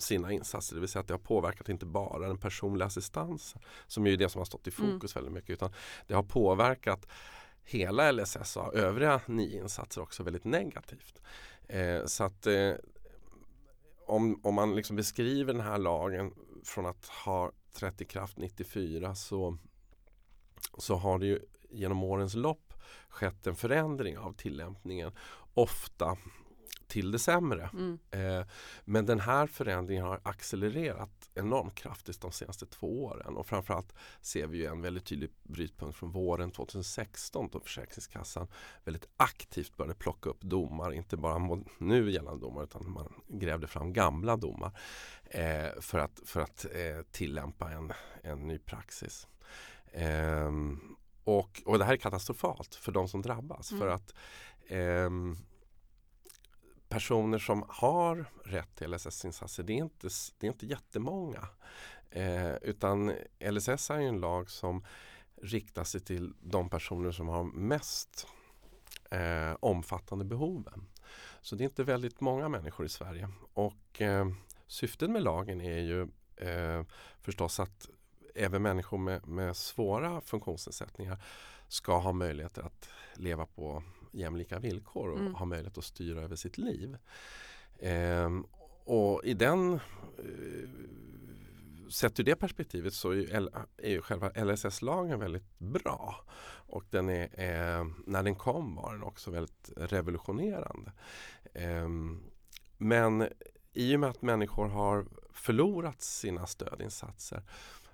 sina 0.00 0.32
insatser. 0.32 0.74
Det 0.74 0.80
vill 0.80 0.88
säga 0.88 1.00
att 1.00 1.08
det 1.08 1.14
har 1.14 1.18
påverkat 1.18 1.68
inte 1.68 1.86
bara 1.86 2.28
den 2.28 2.38
personliga 2.38 2.86
assistansen 2.86 3.62
som 3.86 4.06
är 4.06 4.16
det 4.16 4.28
som 4.28 4.38
har 4.38 4.44
stått 4.44 4.66
i 4.66 4.70
fokus 4.70 5.16
mm. 5.16 5.24
väldigt 5.24 5.32
mycket 5.32 5.50
utan 5.50 5.72
det 6.06 6.14
har 6.14 6.22
påverkat 6.22 7.06
hela 7.64 8.12
LSS 8.12 8.56
och 8.56 8.74
övriga 8.74 9.20
nio 9.26 9.62
insatser 9.62 10.02
också 10.02 10.22
väldigt 10.22 10.44
negativt. 10.44 11.22
Eh, 11.68 12.04
så 12.04 12.24
att 12.24 12.46
eh, 12.46 12.72
om, 14.06 14.40
om 14.42 14.54
man 14.54 14.76
liksom 14.76 14.96
beskriver 14.96 15.52
den 15.52 15.62
här 15.62 15.78
lagen 15.78 16.34
från 16.64 16.86
att 16.86 17.06
ha 17.06 17.52
trätt 17.72 18.00
i 18.00 18.04
kraft 18.04 18.36
94 18.36 19.14
så, 19.14 19.58
så 20.78 20.94
har 20.94 21.18
det 21.18 21.26
ju 21.26 21.40
genom 21.70 22.04
årens 22.04 22.34
lopp 22.34 22.74
skett 23.08 23.46
en 23.46 23.56
förändring 23.56 24.18
av 24.18 24.32
tillämpningen. 24.32 25.12
Ofta 25.54 26.16
till 26.88 27.10
det 27.10 27.18
sämre. 27.18 27.70
Mm. 27.72 27.98
Eh, 28.10 28.46
men 28.84 29.06
den 29.06 29.20
här 29.20 29.46
förändringen 29.46 30.04
har 30.04 30.20
accelererat 30.22 31.30
enormt 31.34 31.74
kraftigt 31.74 32.20
de 32.20 32.32
senaste 32.32 32.66
två 32.66 33.04
åren 33.04 33.36
och 33.36 33.46
framförallt 33.46 33.94
ser 34.20 34.46
vi 34.46 34.66
en 34.66 34.82
väldigt 34.82 35.04
tydlig 35.04 35.30
brytpunkt 35.42 35.96
från 35.98 36.10
våren 36.10 36.50
2016 36.50 37.48
då 37.52 37.60
Försäkringskassan 37.60 38.48
väldigt 38.84 39.08
aktivt 39.16 39.76
började 39.76 39.94
plocka 39.94 40.30
upp 40.30 40.40
domar, 40.40 40.92
inte 40.92 41.16
bara 41.16 41.62
nu 41.78 42.10
gällande 42.10 42.40
domar 42.40 42.64
utan 42.64 42.90
man 42.90 43.12
grävde 43.28 43.66
fram 43.66 43.92
gamla 43.92 44.36
domar 44.36 44.78
eh, 45.24 45.80
för 45.80 45.98
att, 45.98 46.20
för 46.24 46.40
att 46.40 46.64
eh, 46.64 47.02
tillämpa 47.10 47.70
en, 47.70 47.92
en 48.22 48.46
ny 48.46 48.58
praxis. 48.58 49.28
Ehm, 49.92 50.80
och, 51.24 51.62
och 51.64 51.78
det 51.78 51.84
här 51.84 51.92
är 51.92 51.96
katastrofalt 51.96 52.74
för 52.74 52.92
de 52.92 53.08
som 53.08 53.22
drabbas 53.22 53.70
mm. 53.70 53.80
för 53.80 53.88
att 53.88 54.14
ehm, 54.68 55.36
personer 56.88 57.38
som 57.38 57.64
har 57.68 58.24
rätt 58.44 58.74
till 58.74 58.94
LSS-insatser, 58.94 59.62
det 59.62 59.72
är 59.72 59.76
inte, 59.76 60.08
det 60.38 60.46
är 60.46 60.50
inte 60.50 60.66
jättemånga. 60.66 61.48
Eh, 62.10 62.54
utan 62.54 63.12
LSS 63.50 63.90
är 63.90 63.98
en 63.98 64.20
lag 64.20 64.50
som 64.50 64.84
riktar 65.42 65.84
sig 65.84 66.00
till 66.00 66.34
de 66.40 66.70
personer 66.70 67.12
som 67.12 67.28
har 67.28 67.44
mest 67.44 68.26
eh, 69.10 69.56
omfattande 69.60 70.24
behoven. 70.24 70.86
Så 71.40 71.56
det 71.56 71.62
är 71.62 71.68
inte 71.68 71.84
väldigt 71.84 72.20
många 72.20 72.48
människor 72.48 72.86
i 72.86 72.88
Sverige. 72.88 73.28
Och 73.54 74.02
eh, 74.02 74.28
syftet 74.66 75.10
med 75.10 75.22
lagen 75.22 75.60
är 75.60 75.78
ju 75.78 76.02
eh, 76.36 76.82
förstås 77.20 77.60
att 77.60 77.88
även 78.34 78.62
människor 78.62 78.98
med, 78.98 79.26
med 79.26 79.56
svåra 79.56 80.20
funktionsnedsättningar 80.20 81.22
ska 81.68 81.98
ha 81.98 82.12
möjligheter 82.12 82.62
att 82.62 82.88
leva 83.14 83.46
på 83.46 83.82
jämlika 84.12 84.58
villkor 84.58 85.10
och 85.10 85.18
mm. 85.18 85.34
ha 85.34 85.44
möjlighet 85.44 85.78
att 85.78 85.84
styra 85.84 86.20
över 86.20 86.36
sitt 86.36 86.58
liv. 86.58 86.96
Eh, 87.78 88.30
och 88.84 89.24
i 89.24 89.34
den 89.34 89.72
eh, 89.72 89.80
Sett 91.90 92.20
ur 92.20 92.24
det 92.24 92.36
perspektivet 92.36 92.94
så 92.94 93.10
är 93.10 93.14
ju, 93.14 93.50
är 93.76 93.90
ju 93.90 94.02
själva 94.02 94.28
LSS-lagen 94.28 95.20
väldigt 95.20 95.58
bra. 95.58 96.24
Och 96.66 96.84
den 96.90 97.08
är, 97.08 97.22
eh, 97.22 97.86
när 98.06 98.22
den 98.22 98.34
kom 98.34 98.74
var 98.74 98.92
den 98.92 99.02
också 99.02 99.30
väldigt 99.30 99.70
revolutionerande. 99.76 100.92
Eh, 101.54 101.88
men 102.78 103.28
i 103.72 103.96
och 103.96 104.00
med 104.00 104.10
att 104.10 104.22
människor 104.22 104.68
har 104.68 105.06
förlorat 105.32 106.02
sina 106.02 106.46
stödinsatser 106.46 107.42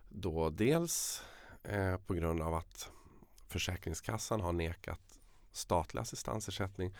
då 0.08 0.50
dels 0.50 1.22
eh, 1.62 1.96
på 1.96 2.14
grund 2.14 2.42
av 2.42 2.54
att 2.54 2.90
Försäkringskassan 3.48 4.40
har 4.40 4.52
nekat 4.52 5.13
statlig 5.56 6.00
assistansersättning 6.00 6.94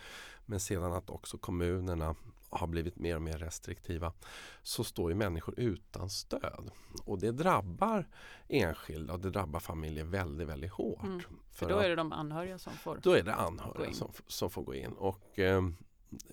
men 0.45 0.59
sedan 0.59 0.93
att 0.93 1.09
också 1.09 1.37
kommunerna 1.37 2.15
har 2.49 2.67
blivit 2.67 2.95
mer 2.95 3.15
och 3.15 3.21
mer 3.21 3.37
restriktiva 3.37 4.13
så 4.63 4.83
står 4.83 5.11
ju 5.11 5.15
människor 5.15 5.59
utan 5.59 6.09
stöd. 6.09 6.71
Och 7.05 7.19
det 7.19 7.31
drabbar 7.31 8.07
enskilda 8.47 9.13
och 9.13 9.19
det 9.19 9.29
drabbar 9.29 9.59
familjer 9.59 10.03
väldigt, 10.03 10.47
väldigt 10.47 10.71
hårt. 10.71 11.03
Mm. 11.03 11.19
För, 11.19 11.29
för 11.51 11.69
då 11.69 11.79
är 11.79 11.89
det 11.89 11.95
de 11.95 12.11
anhöriga 12.11 12.57
som 12.57 12.73
får 12.73 12.99
Då 13.03 13.11
är 13.11 13.23
det 13.23 13.33
anhöriga 13.33 13.93
som, 13.93 14.11
som 14.27 14.49
får 14.49 14.63
gå 14.63 14.75
in. 14.75 14.91
Och 14.91 15.39
eh, 15.39 15.61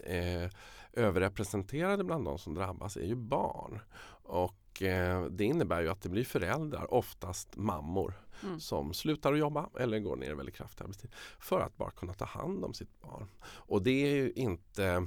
eh, 0.04 0.50
överrepresenterade 0.92 2.04
bland 2.04 2.24
de 2.24 2.38
som 2.38 2.54
drabbas 2.54 2.96
är 2.96 3.06
ju 3.06 3.14
barn. 3.14 3.80
Och 4.24 4.82
eh, 4.82 5.24
det 5.24 5.44
innebär 5.44 5.80
ju 5.80 5.88
att 5.88 6.02
det 6.02 6.08
blir 6.08 6.24
föräldrar, 6.24 6.94
oftast 6.94 7.56
mammor, 7.56 8.14
mm. 8.42 8.60
som 8.60 8.94
slutar 8.94 9.32
att 9.32 9.38
jobba 9.38 9.70
eller 9.78 9.98
går 9.98 10.16
ner 10.16 10.34
väldigt 10.34 10.54
kraftigt 10.54 10.80
arbetstid 10.80 11.14
för 11.38 11.60
att 11.60 11.76
bara 11.76 11.90
kunna 11.90 12.14
ta 12.14 12.24
hand 12.24 12.64
om 12.64 12.74
sitt 12.74 13.00
barn. 13.00 13.28
Och 13.42 13.82
det 13.82 13.90
är 13.90 14.14
ju 14.14 14.32
inte 14.32 15.06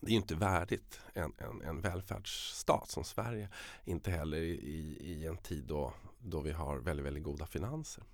det 0.00 0.12
är 0.12 0.16
inte 0.16 0.34
värdigt 0.34 1.00
en, 1.14 1.32
en, 1.38 1.62
en 1.62 1.80
välfärdsstat 1.80 2.90
som 2.90 3.04
Sverige. 3.04 3.48
Inte 3.84 4.10
heller 4.10 4.36
i, 4.36 4.98
i 5.00 5.26
en 5.26 5.36
tid 5.36 5.64
då, 5.64 5.92
då 6.18 6.40
vi 6.40 6.52
har 6.52 6.78
väldigt, 6.78 7.06
väldigt 7.06 7.24
goda 7.24 7.46
finanser. 7.46 8.04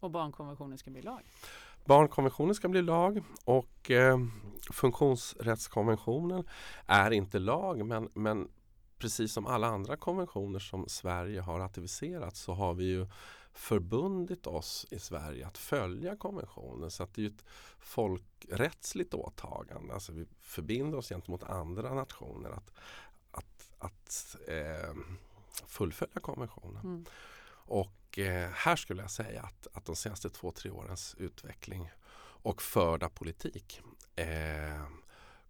Och 0.00 0.10
barnkonventionen 0.10 0.78
ska 0.78 0.90
bli 0.90 1.02
lag? 1.02 1.22
Barnkonventionen 1.86 2.54
ska 2.54 2.68
bli 2.68 2.82
lag 2.82 3.22
och 3.44 3.90
eh, 3.90 4.18
funktionsrättskonventionen 4.72 6.44
är 6.86 7.10
inte 7.10 7.38
lag 7.38 7.86
men, 7.86 8.08
men 8.14 8.48
precis 8.98 9.32
som 9.32 9.46
alla 9.46 9.66
andra 9.66 9.96
konventioner 9.96 10.58
som 10.58 10.88
Sverige 10.88 11.40
har 11.40 11.58
ratificerat 11.58 12.36
så 12.36 12.52
har 12.52 12.74
vi 12.74 12.84
ju 12.84 13.06
förbundit 13.52 14.46
oss 14.46 14.86
i 14.90 14.98
Sverige 14.98 15.46
att 15.46 15.58
följa 15.58 16.16
konventionen. 16.16 16.90
Så 16.90 17.02
att 17.02 17.14
det 17.14 17.22
är 17.22 17.26
ett 17.26 17.44
folkrättsligt 17.78 19.14
åtagande. 19.14 19.94
Alltså 19.94 20.12
vi 20.12 20.26
förbinder 20.40 20.98
oss 20.98 21.08
gentemot 21.08 21.42
andra 21.42 21.94
nationer 21.94 22.50
att, 22.50 22.70
att, 23.30 23.70
att 23.78 24.36
eh, 24.48 24.94
fullfölja 25.66 26.20
konventionen. 26.20 26.84
Mm. 26.84 27.04
Och 27.66 28.18
eh, 28.18 28.50
här 28.50 28.76
skulle 28.76 29.02
jag 29.02 29.10
säga 29.10 29.42
att, 29.42 29.66
att 29.72 29.84
de 29.84 29.96
senaste 29.96 30.30
två, 30.30 30.52
tre 30.52 30.70
årens 30.70 31.14
utveckling 31.18 31.90
och 32.18 32.62
förda 32.62 33.08
politik 33.08 33.80
eh, 34.16 34.86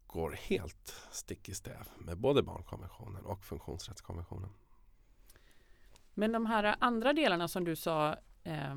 går 0.06 0.30
helt 0.32 0.94
stick 1.10 1.48
i 1.48 1.54
stäv 1.54 1.88
med 1.98 2.18
både 2.18 2.42
barnkonventionen 2.42 3.24
och 3.24 3.44
funktionsrättskonventionen. 3.44 4.50
Men 6.14 6.32
de 6.32 6.46
här 6.46 6.76
andra 6.78 7.12
delarna 7.12 7.48
som 7.48 7.64
du 7.64 7.76
sa 7.76 8.16
eh, 8.44 8.74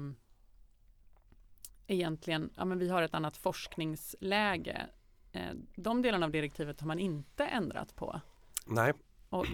egentligen, 1.88 2.50
ja 2.56 2.66
men 2.66 2.80
vi 2.80 2.90
har 2.90 3.02
ett 3.02 3.14
annat 3.14 3.38
forskningsläge. 3.38 4.88
Eh, 5.32 5.52
de 5.76 6.02
delarna 6.02 6.26
av 6.26 6.32
direktivet 6.32 6.80
har 6.80 6.88
man 6.88 7.00
inte 7.00 7.46
ändrat 7.46 7.96
på. 7.96 8.22
Nej. 8.66 8.94
Och 9.30 9.46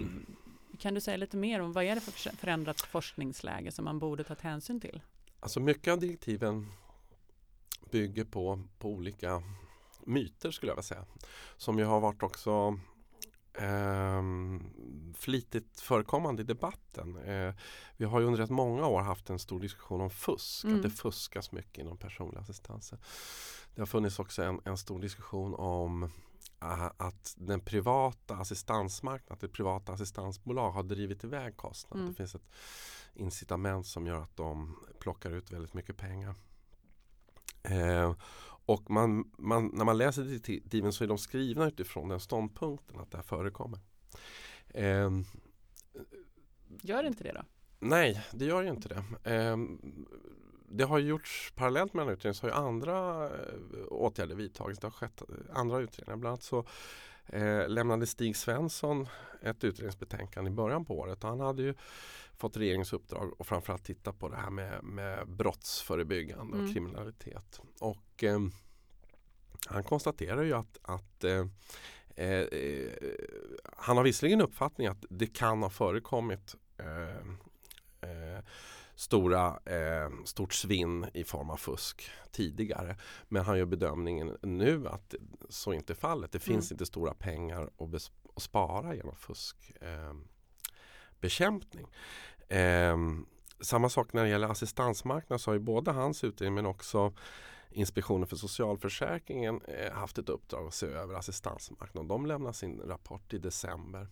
kan 0.76 0.94
du 0.94 1.02
säga 1.02 1.18
lite 1.18 1.38
mer 1.38 1.60
om 1.62 1.74
vad 1.74 1.84
är 1.84 1.96
det 1.96 2.02
för 2.02 2.36
förändrat 2.36 2.82
forskningsläge 2.82 3.72
som 3.72 3.86
man 3.86 4.00
borde 4.00 4.24
ta 4.24 4.36
hänsyn 4.40 4.82
till? 4.82 5.02
Alltså 5.40 5.60
mycket 5.60 5.94
av 5.94 6.00
direktiven 6.00 6.72
bygger 7.92 8.24
på, 8.24 8.62
på 8.80 8.90
olika 8.90 9.44
myter 10.04 10.52
skulle 10.52 10.70
jag 10.70 10.76
vilja 10.76 10.84
säga. 10.84 11.06
Som 11.58 11.80
ju 11.80 11.86
har 11.86 12.00
varit 12.00 12.24
också 12.24 12.80
eh, 13.54 14.24
flitigt 15.14 15.80
förekommande 15.80 16.42
i 16.42 16.46
debatten. 16.46 17.18
Eh, 17.18 17.54
vi 17.98 18.06
har 18.06 18.20
ju 18.20 18.26
under 18.26 18.40
rätt 18.40 18.50
många 18.50 18.88
år 18.88 19.02
haft 19.02 19.30
en 19.30 19.40
stor 19.40 19.60
diskussion 19.60 20.02
om 20.02 20.10
fusk, 20.10 20.64
mm. 20.64 20.76
att 20.76 20.84
det 20.84 20.90
fuskas 20.90 21.52
mycket 21.52 21.78
inom 21.78 21.98
personlig 21.98 22.40
assistanser. 22.40 23.00
Det 23.76 23.82
har 23.82 23.86
funnits 23.86 24.20
också 24.20 24.44
en, 24.44 24.62
en 24.66 24.78
stor 24.78 25.00
diskussion 25.00 25.56
om 25.56 26.10
att 26.60 27.36
den 27.38 27.60
privata 27.60 28.36
assistansmarknaden, 28.36 29.38
det 29.42 29.48
privata 29.48 29.92
assistansbolag 29.92 30.72
har 30.72 30.84
drivit 30.84 31.24
iväg 31.24 31.58
kostnader. 31.58 32.02
Mm. 32.02 32.12
Det 32.14 32.18
finns 32.18 32.36
ett 32.36 32.50
incitament 33.14 33.88
som 33.88 34.08
gör 34.08 34.22
att 34.22 34.36
de 34.36 34.76
plockar 35.00 35.32
ut 35.32 35.52
väldigt 35.52 35.74
mycket 35.74 35.98
pengar. 35.98 36.36
Eh, 37.64 38.16
och 38.66 38.90
man, 38.90 39.32
man, 39.38 39.72
när 39.74 39.86
man 39.86 39.98
läser 39.98 40.24
direktiven 40.24 40.94
så 40.94 41.04
är 41.04 41.08
de 41.08 41.18
skrivna 41.18 41.68
utifrån 41.68 42.10
den 42.10 42.20
ståndpunkten 42.20 43.00
att 43.00 43.12
det 43.12 43.18
här 43.18 43.24
förekommer. 43.24 43.80
Eh, 44.68 45.12
gör 46.82 47.04
inte 47.04 47.24
det 47.24 47.32
då? 47.34 47.42
Nej, 47.80 48.26
det 48.32 48.46
gör 48.46 48.62
ju 48.62 48.70
inte 48.70 48.90
det. 48.90 49.34
Eh, 49.36 49.58
det 50.70 50.84
har 50.84 51.00
gjorts 51.00 51.54
parallellt 51.56 51.94
med 51.94 52.06
den 52.06 52.14
utredningen 52.14 52.36
så 52.36 52.48
har 52.48 52.50
ju 52.50 52.68
andra 52.68 53.26
eh, 53.26 53.32
åtgärder 53.88 54.36
vidtagits. 54.36 54.80
Det 54.80 54.88
har 54.88 54.92
skett 54.92 55.22
andra 55.54 55.80
utredningar. 55.80 56.18
Bland 56.18 56.32
annat 56.32 56.44
så 56.44 56.66
eh, 57.26 57.70
lämnade 57.70 58.08
Stig 58.08 58.36
Svensson 58.36 59.08
ett 59.42 59.64
utredningsbetänkande 59.64 60.52
i 60.52 60.54
början 60.54 60.86
på 60.86 61.00
året. 61.00 61.24
Han 61.24 61.40
hade 61.40 61.64
ju 61.64 61.74
fått 62.38 62.58
regeringens 62.58 62.94
uppdrag 62.94 63.34
att 63.40 63.48
framförallt 63.48 63.84
titta 63.84 64.14
på 64.14 64.30
det 64.30 64.36
här 64.36 64.50
med, 64.50 64.84
med 64.84 65.28
brottsförebyggande 65.28 66.58
mm. 66.58 66.66
och 66.66 66.74
kriminalitet. 66.74 67.62
Och 67.80 68.24
eh, 68.24 68.40
han 69.68 69.84
konstaterar 69.84 70.44
ju 70.44 70.54
att, 70.54 70.78
att 70.82 71.24
eh, 71.24 71.46
eh, 72.16 72.46
han 73.78 73.98
har 73.98 74.04
visserligen 74.04 74.42
uppfattning 74.42 74.88
att 74.88 75.06
det 75.10 75.28
kan 75.28 75.64
ha 75.64 75.70
förekommit 75.70 76.56
eh, 76.78 77.18
eh, 78.10 78.40
stora, 78.96 79.60
eh, 79.66 80.10
stort 80.26 80.54
svinn 80.54 81.06
i 81.14 81.24
form 81.24 81.50
av 81.50 81.58
fusk 81.58 82.10
tidigare. 82.32 82.98
Men 83.28 83.46
han 83.46 83.58
gör 83.58 83.66
bedömningen 83.66 84.38
nu 84.42 84.88
att 84.88 85.16
så 85.50 85.74
inte 85.74 85.94
är 85.94 85.96
fallet. 85.96 86.32
Det 86.32 86.40
finns 86.40 86.72
Mm. 86.72 86.76
inte 86.76 86.86
stora 86.86 87.14
pengar 87.14 87.64
att, 87.78 88.12
att 88.36 88.44
spara 88.44 88.96
genom 88.96 89.16
fuskbekämpning. 89.16 91.88
Eh, 92.48 92.98
samma 93.60 93.90
sak 93.90 94.14
när 94.14 94.24
det 94.24 94.30
gäller 94.30 94.50
assistansmarknaden 94.50 95.40
så 95.40 95.52
har 95.52 95.56
ju 95.56 95.60
både 95.60 95.92
hans 95.92 96.24
utredning 96.24 96.56
men 96.56 96.66
också 96.66 97.14
Inspektionen 97.76 98.28
för 98.28 98.36
socialförsäkringen 98.36 99.62
eh, 99.62 99.94
haft 99.94 100.18
ett 100.18 100.30
uppdrag 100.30 100.68
att 100.68 100.74
se 100.74 100.86
över 100.86 101.16
assistansmarknaden. 101.16 102.08
De 102.08 102.26
lämnar 102.26 102.52
sin 102.52 102.80
rapport 102.80 103.34
i 103.34 103.38
december. 103.38 104.08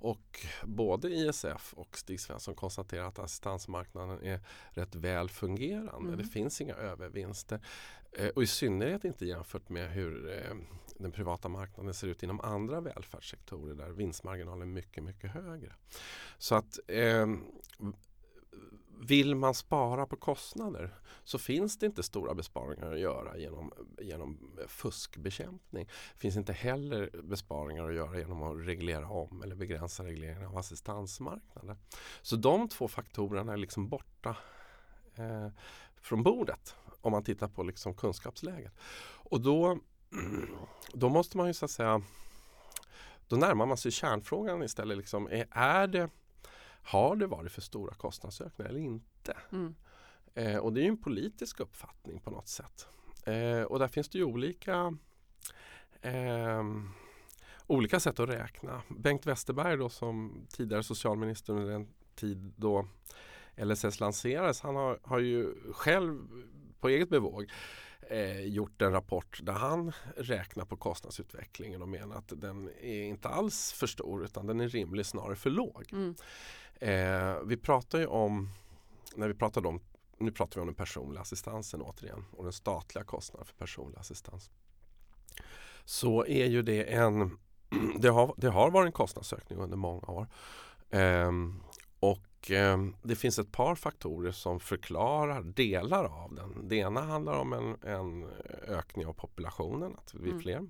Och 0.00 0.46
både 0.64 1.08
ISF 1.08 1.74
och 1.76 1.98
Stig 1.98 2.20
Svensson 2.20 2.54
konstaterar 2.54 3.04
att 3.04 3.18
assistansmarknaden 3.18 4.22
är 4.22 4.40
rätt 4.70 4.94
väl 4.94 5.28
fungerande. 5.28 6.08
Mm. 6.08 6.16
Det 6.16 6.24
finns 6.24 6.60
inga 6.60 6.74
övervinster. 6.74 7.60
Eh, 8.12 8.28
och 8.28 8.42
i 8.42 8.46
synnerhet 8.46 9.04
inte 9.04 9.26
jämfört 9.26 9.68
med 9.68 9.90
hur 9.90 10.32
eh, 10.32 10.56
den 10.98 11.12
privata 11.12 11.48
marknaden 11.48 11.94
ser 11.94 12.08
ut 12.08 12.22
inom 12.22 12.40
andra 12.40 12.80
välfärdssektorer 12.80 13.74
där 13.74 13.90
vinstmarginalen 13.90 14.62
är 14.62 14.72
mycket, 14.72 15.04
mycket 15.04 15.30
högre. 15.30 15.74
Så 16.38 16.54
att 16.54 16.78
eh, 16.86 17.26
vill 19.00 19.34
man 19.34 19.54
spara 19.54 20.06
på 20.06 20.16
kostnader 20.16 20.94
så 21.24 21.38
finns 21.38 21.78
det 21.78 21.86
inte 21.86 22.02
stora 22.02 22.34
besparingar 22.34 22.92
att 22.92 23.00
göra 23.00 23.38
genom, 23.38 23.72
genom 24.00 24.58
fuskbekämpning. 24.66 25.84
Det 26.14 26.20
finns 26.20 26.36
inte 26.36 26.52
heller 26.52 27.10
besparingar 27.22 27.88
att 27.88 27.94
göra 27.94 28.18
genom 28.18 28.42
att 28.42 28.66
reglera 28.66 29.08
om 29.08 29.42
eller 29.42 29.54
begränsa 29.56 30.04
regleringen 30.04 30.46
av 30.46 30.58
assistansmarknaden. 30.58 31.76
Så 32.22 32.36
de 32.36 32.68
två 32.68 32.88
faktorerna 32.88 33.52
är 33.52 33.56
liksom 33.56 33.88
borta 33.88 34.36
eh, 35.14 35.48
från 36.00 36.22
bordet 36.22 36.74
om 37.00 37.12
man 37.12 37.24
tittar 37.24 37.48
på 37.48 37.62
liksom 37.62 37.94
kunskapsläget. 37.94 38.72
Och 39.30 39.40
då, 39.40 39.78
då 40.92 41.08
måste 41.08 41.36
man 41.36 41.46
ju 41.46 41.54
så 41.54 41.64
att 41.64 41.70
säga 41.70 42.02
då 43.28 43.36
närmar 43.36 43.66
man 43.66 43.76
sig 43.76 43.92
kärnfrågan 43.92 44.62
istället. 44.62 44.98
Liksom, 44.98 45.26
är, 45.26 45.46
är 45.50 45.86
det, 45.86 46.10
har 46.88 47.16
det 47.16 47.26
varit 47.26 47.52
för 47.52 47.60
stora 47.60 47.94
kostnadsökningar 47.94 48.70
eller 48.70 48.80
inte? 48.80 49.36
Mm. 49.52 49.74
Eh, 50.34 50.56
och 50.56 50.72
det 50.72 50.80
är 50.80 50.82
ju 50.82 50.88
en 50.88 51.02
politisk 51.02 51.60
uppfattning 51.60 52.20
på 52.20 52.30
något 52.30 52.48
sätt. 52.48 52.88
Eh, 53.24 53.62
och 53.62 53.78
där 53.78 53.88
finns 53.88 54.08
det 54.08 54.18
ju 54.18 54.24
olika 54.24 54.96
ehm, 56.02 56.90
olika 57.66 58.00
sätt 58.00 58.20
att 58.20 58.28
räkna. 58.28 58.82
Bengt 58.88 59.26
Westerberg 59.26 59.76
då 59.76 59.88
som 59.88 60.46
tidigare 60.48 60.82
socialminister 60.82 61.52
under 61.52 61.72
den 61.72 61.88
tid 62.14 62.52
då 62.56 62.88
LSS 63.56 64.00
lanserades. 64.00 64.60
Han 64.60 64.76
har, 64.76 64.98
har 65.02 65.18
ju 65.18 65.54
själv 65.72 66.18
på 66.80 66.88
eget 66.88 67.08
bevåg 67.08 67.50
eh, 68.00 68.40
gjort 68.40 68.82
en 68.82 68.92
rapport 68.92 69.40
där 69.42 69.52
han 69.52 69.92
räknar 70.16 70.64
på 70.64 70.76
kostnadsutvecklingen 70.76 71.82
och 71.82 71.88
menar 71.88 72.16
att 72.16 72.32
den 72.36 72.70
är 72.80 73.02
inte 73.02 73.28
alls 73.28 73.72
för 73.72 73.86
stor 73.86 74.24
utan 74.24 74.46
den 74.46 74.60
är 74.60 74.68
rimlig 74.68 75.06
snarare 75.06 75.36
för 75.36 75.50
låg. 75.50 75.88
Mm. 75.92 76.14
Eh, 76.80 77.36
vi 77.44 77.56
pratar 77.56 77.98
ju 77.98 78.06
om, 78.06 78.48
när 79.16 79.28
vi 79.28 79.34
pratade 79.34 79.68
om, 79.68 79.80
nu 80.18 80.32
pratar 80.32 80.54
vi 80.54 80.60
om 80.60 80.66
den 80.66 80.74
personliga 80.74 81.20
assistansen 81.20 81.82
återigen 81.82 82.24
och 82.36 82.44
den 82.44 82.52
statliga 82.52 83.04
kostnaden 83.04 83.46
för 83.46 83.54
personlig 83.54 83.98
assistans. 83.98 84.50
Så 85.84 86.26
är 86.26 86.46
ju 86.46 86.62
det 86.62 86.94
en, 86.94 87.38
det 87.98 88.08
har, 88.08 88.34
det 88.36 88.48
har 88.48 88.70
varit 88.70 88.86
en 88.86 88.92
kostnadsökning 88.92 89.58
under 89.58 89.76
många 89.76 90.06
år. 90.08 90.26
Ehm, 90.90 91.62
och 92.00 92.50
ehm, 92.50 92.96
det 93.02 93.16
finns 93.16 93.38
ett 93.38 93.52
par 93.52 93.74
faktorer 93.74 94.32
som 94.32 94.60
förklarar 94.60 95.42
delar 95.42 96.04
av 96.04 96.34
den. 96.34 96.68
Det 96.68 96.76
ena 96.76 97.00
handlar 97.00 97.32
om 97.38 97.52
en, 97.52 97.76
en 97.82 98.24
ökning 98.68 99.06
av 99.06 99.12
populationen, 99.12 99.96
att 99.98 100.14
vi 100.14 100.18
blir 100.18 100.32
Mm. 100.32 100.42
fler. 100.42 100.66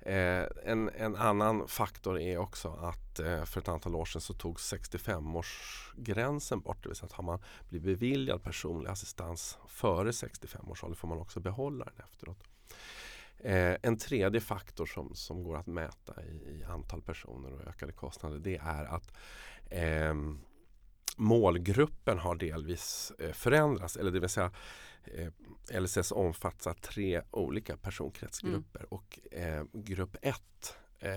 Eh, 0.00 0.46
en, 0.64 0.88
en 0.88 1.16
annan 1.16 1.68
faktor 1.68 2.20
är 2.20 2.38
också 2.38 2.68
att 2.68 3.20
eh, 3.20 3.44
för 3.44 3.60
ett 3.60 3.68
antal 3.68 3.94
år 3.94 4.04
sedan 4.04 4.20
så 4.20 4.34
tog 4.34 4.56
65-årsgränsen 4.56 6.62
bort. 6.62 6.82
Det 6.82 6.88
vill 6.88 6.96
säga 6.96 7.06
att 7.06 7.12
har 7.12 7.24
man 7.24 7.42
blivit 7.68 7.86
beviljad 7.86 8.42
personlig 8.42 8.90
assistans 8.90 9.58
före 9.68 10.12
65 10.12 10.70
års 10.70 10.84
ålder 10.84 10.96
får 10.96 11.08
man 11.08 11.18
också 11.18 11.40
behålla 11.40 11.84
den 11.84 11.94
efteråt. 12.04 12.38
Eh, 13.38 13.76
en 13.82 13.96
tredje 13.96 14.40
faktor 14.40 14.86
som, 14.86 15.14
som 15.14 15.42
går 15.42 15.56
att 15.56 15.66
mäta 15.66 16.24
i, 16.24 16.28
i 16.28 16.64
antal 16.64 17.02
personer 17.02 17.52
och 17.52 17.68
ökade 17.68 17.92
kostnader 17.92 18.38
det 18.38 18.56
är 18.56 18.84
att 18.84 19.12
ehm, 19.70 20.40
målgruppen 21.16 22.18
har 22.18 22.34
delvis 22.34 23.12
eh, 23.18 23.32
förändrats. 23.32 23.96
Eller 23.96 24.10
det 24.10 24.20
vill 24.20 24.28
säga 24.28 24.50
eh, 25.04 25.80
LSS 25.80 26.12
omfattar 26.12 26.74
tre 26.74 27.22
olika 27.30 27.76
personkretsgrupper 27.76 28.94
och 28.94 29.18
eh, 29.32 29.64
grupp 29.72 30.16
1 30.22 30.36
eh, 30.98 31.10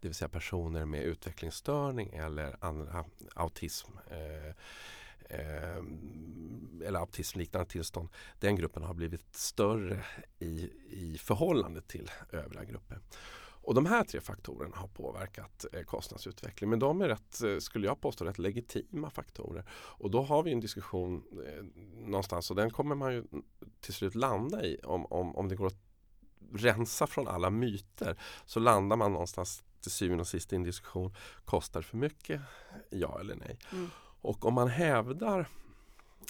det 0.00 0.08
vill 0.08 0.14
säga 0.14 0.28
personer 0.28 0.84
med 0.84 1.02
utvecklingsstörning 1.02 2.14
eller 2.14 2.56
andra 2.60 3.04
autism 3.34 3.92
eh, 4.10 4.54
eller 6.84 6.98
autismliknande 6.98 7.70
tillstånd. 7.70 8.08
Den 8.38 8.56
gruppen 8.56 8.82
har 8.82 8.94
blivit 8.94 9.36
större 9.36 10.04
i, 10.38 10.70
i 10.90 11.18
förhållande 11.20 11.80
till 11.80 12.10
övriga 12.32 12.64
grupper. 12.64 12.98
Och 13.62 13.74
de 13.74 13.86
här 13.86 14.04
tre 14.04 14.20
faktorerna 14.20 14.76
har 14.76 14.88
påverkat 14.88 15.64
eh, 15.72 15.82
kostnadsutveckling. 15.82 16.70
Men 16.70 16.78
de 16.78 17.02
är 17.02 17.08
rätt, 17.08 17.42
eh, 17.42 17.58
skulle 17.58 17.86
jag 17.86 18.00
påstå, 18.00 18.24
rätt 18.24 18.38
legitima 18.38 19.10
faktorer. 19.10 19.64
Och 19.72 20.10
då 20.10 20.22
har 20.22 20.42
vi 20.42 20.52
en 20.52 20.60
diskussion 20.60 21.24
eh, 21.46 21.64
någonstans 22.06 22.50
och 22.50 22.56
den 22.56 22.70
kommer 22.70 22.94
man 22.94 23.12
ju 23.12 23.24
till 23.80 23.94
slut 23.94 24.14
landa 24.14 24.64
i 24.64 24.80
om, 24.84 25.06
om, 25.06 25.36
om 25.36 25.48
det 25.48 25.56
går 25.56 25.66
att 25.66 25.82
rensa 26.52 27.06
från 27.06 27.28
alla 27.28 27.50
myter 27.50 28.18
så 28.46 28.60
landar 28.60 28.96
man 28.96 29.12
någonstans 29.12 29.62
till 29.80 29.90
syvende 29.90 30.20
och 30.20 30.28
sist 30.28 30.52
i 30.52 30.56
en 30.56 30.62
diskussion. 30.62 31.14
Kostar 31.44 31.82
för 31.82 31.96
mycket? 31.96 32.40
Ja 32.90 33.20
eller 33.20 33.34
nej? 33.34 33.58
Mm. 33.72 33.90
Och 34.22 34.44
om 34.44 34.54
man 34.54 34.68
hävdar 34.68 35.48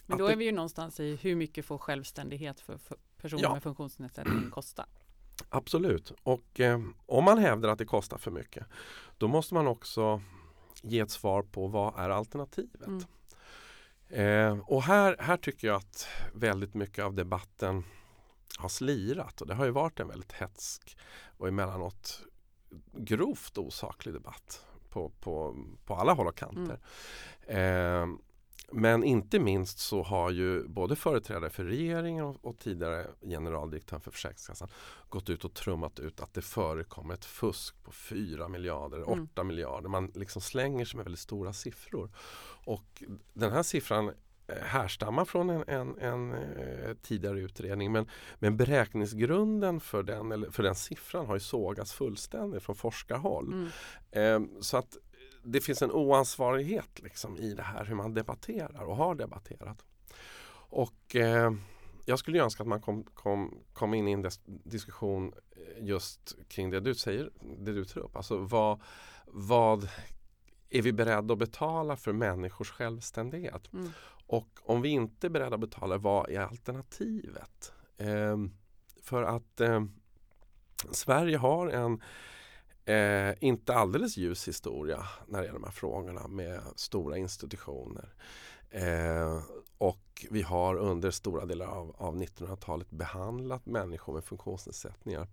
Men 0.07 0.19
då 0.19 0.27
är 0.27 0.37
vi 0.37 0.45
ju 0.45 0.53
någonstans 0.53 1.01
i 1.01 1.16
hur 1.16 1.37
mycket 1.37 1.64
får 1.64 1.79
självständighet 1.79 2.61
för, 2.61 2.79
för 2.79 2.97
personer 3.16 3.43
Ja. 3.43 3.53
med 3.53 3.62
funktionsnedsättning 3.62 4.51
kosta? 4.51 4.87
Absolut. 5.48 6.12
Och 6.22 6.61
eh, 6.61 6.81
om 7.07 7.24
man 7.24 7.38
hävdar 7.38 7.68
att 7.68 7.79
det 7.79 7.85
kostar 7.85 8.18
för 8.18 8.31
mycket 8.31 8.66
då 9.18 9.29
måste 9.29 9.55
man 9.55 9.66
också 9.66 10.22
ge 10.83 11.00
ett 11.00 11.11
svar 11.11 11.42
på 11.42 11.66
vad 11.66 11.98
är 11.98 12.11
alternativet? 12.11 12.87
Mm. 12.87 13.03
Eh, 14.09 14.59
och 14.66 14.83
här, 14.83 15.16
här 15.18 15.37
tycker 15.37 15.66
jag 15.66 15.76
att 15.76 16.09
väldigt 16.35 16.74
mycket 16.74 17.05
av 17.05 17.14
debatten 17.14 17.85
har 18.59 18.68
slirat 18.68 19.40
och 19.40 19.46
det 19.46 19.55
har 19.55 19.64
ju 19.64 19.70
varit 19.70 20.00
en 20.00 20.09
väldigt 20.09 20.33
hetsk 20.33 20.96
och 21.38 21.48
emellanåt 21.48 22.22
grovt 22.92 23.59
osaklig 23.59 24.14
debatt 24.14 24.66
på, 24.88 25.09
på, 25.20 25.57
på 25.85 25.94
alla 25.94 26.12
håll 26.12 26.26
och 26.26 26.37
kanter. 26.37 26.81
Eh, 27.46 28.07
men 28.72 29.04
inte 29.04 29.38
minst 29.38 29.78
så 29.78 30.02
har 30.02 30.30
ju 30.30 30.68
både 30.68 30.96
företrädare 30.96 31.50
för 31.50 31.64
regeringen 31.64 32.24
och, 32.24 32.44
och 32.44 32.59
tidigare 32.59 33.06
generaldirektören 33.22 34.00
för 34.00 34.11
Försäkringskassan 34.11 34.68
gått 35.09 35.30
ut 35.30 35.44
och 35.44 35.54
trummat 35.54 35.98
ut 35.98 36.20
att 36.20 36.35
det 36.35 36.42
förekommer 36.42 37.14
ett 37.14 37.24
fusk 37.24 37.83
på 37.83 37.92
4 37.92 38.48
miljarder, 38.48 39.09
8 39.11 39.12
Mm. 39.12 39.46
miljarder. 39.46 39.88
Man 39.88 40.12
liksom 40.14 40.42
slänger 40.42 40.85
sig 40.85 40.96
med 40.96 41.04
väldigt 41.04 41.20
stora 41.20 41.52
siffror. 41.52 42.11
Och 42.64 43.02
den 43.33 43.52
här 43.52 43.62
siffran 43.62 44.09
eh, 44.46 44.56
härstammar 44.62 45.24
från 45.24 45.50
en, 45.50 45.64
en, 45.68 45.98
en 45.98 46.33
eh, 46.33 46.94
tidigare 47.02 47.40
utredning 47.40 47.92
men, 47.92 48.09
men 48.38 48.56
beräkningsgrunden 48.56 49.80
för 49.80 50.02
den, 50.02 50.33
eller 50.33 50.50
för 50.50 50.62
den 50.62 50.74
siffran 50.74 51.26
har 51.26 51.35
ju 51.35 51.40
sågats 51.40 51.92
fullständigt 51.92 52.62
från 52.62 52.76
forskarhåll. 52.76 53.52
Mm. 53.52 53.68
Eh, 54.11 54.61
så 54.61 54.76
att 54.76 54.96
det 55.42 55.61
finns 55.61 55.83
en 55.83 55.92
oansvarighet 55.92 57.03
liksom 57.03 57.37
i 57.37 57.55
det 57.55 57.62
här 57.62 57.85
hur 57.85 57.94
man 57.94 58.14
debatterar 58.14 58.83
och 58.83 58.96
har 58.96 59.14
debatterat. 59.14 59.85
Och 60.70 61.16
eh, 61.16 61.53
jag 62.05 62.18
skulle 62.18 62.37
ju 62.38 62.44
önska 62.44 62.62
att 62.62 62.68
man 62.68 62.81
kom, 62.81 63.05
kom, 63.05 63.55
kom 63.72 63.94
in 63.94 64.09
i 64.09 64.12
en 64.12 64.22
dis 64.22 64.40
diskussion 64.44 65.33
eh, 65.50 65.85
just 65.85 66.37
kring 66.48 66.70
det 66.70 66.81
du 66.81 66.94
säger, 66.94 67.31
det 67.59 67.72
du 67.72 67.85
tar 67.85 68.00
upp. 68.00 68.16
Alltså 68.16 68.37
vad, 68.37 68.81
vad 69.26 69.88
är 70.70 70.83
vi 70.83 70.92
beredda 70.92 71.33
att 71.33 71.38
betala 71.38 71.96
för 71.96 72.12
människors 72.12 72.70
självständighet? 72.70 73.72
Mm. 73.72 73.90
Och 74.26 74.48
om 74.62 74.83
vi 74.83 74.88
inte 74.88 75.26
är 75.26 75.29
beredda 75.29 75.55
att 75.55 75.61
betala, 75.61 75.98
vad 75.98 76.31
är 76.31 76.40
alternativet? 76.40 77.72
Eh, 77.96 78.37
för 79.03 79.22
att 79.22 79.61
eh, 79.61 79.85
Sverige 80.90 81.37
har 81.37 81.68
en 81.68 82.03
eh, 82.90 83.35
inte 83.40 83.74
alldeles 83.74 84.16
ljus 84.16 84.48
historia 84.48 85.05
när 85.26 85.38
det 85.38 85.44
gäller 85.46 85.59
de 85.59 85.64
här 85.64 85.72
frågorna 85.72 86.29
med 86.29 86.61
stora 86.76 87.16
institutioner. 87.18 88.14
Eh, 88.70 89.42
och 89.79 90.26
vi 90.31 90.42
har 90.42 90.76
under 90.76 91.11
stora 91.11 91.46
delar 91.46 91.66
av, 91.66 91.96
av 91.98 92.16
1900-talet 92.16 92.90
behandlat 92.90 93.66
människor 93.66 94.12
med 94.14 94.24
funktionsnedsättningar 94.24 95.29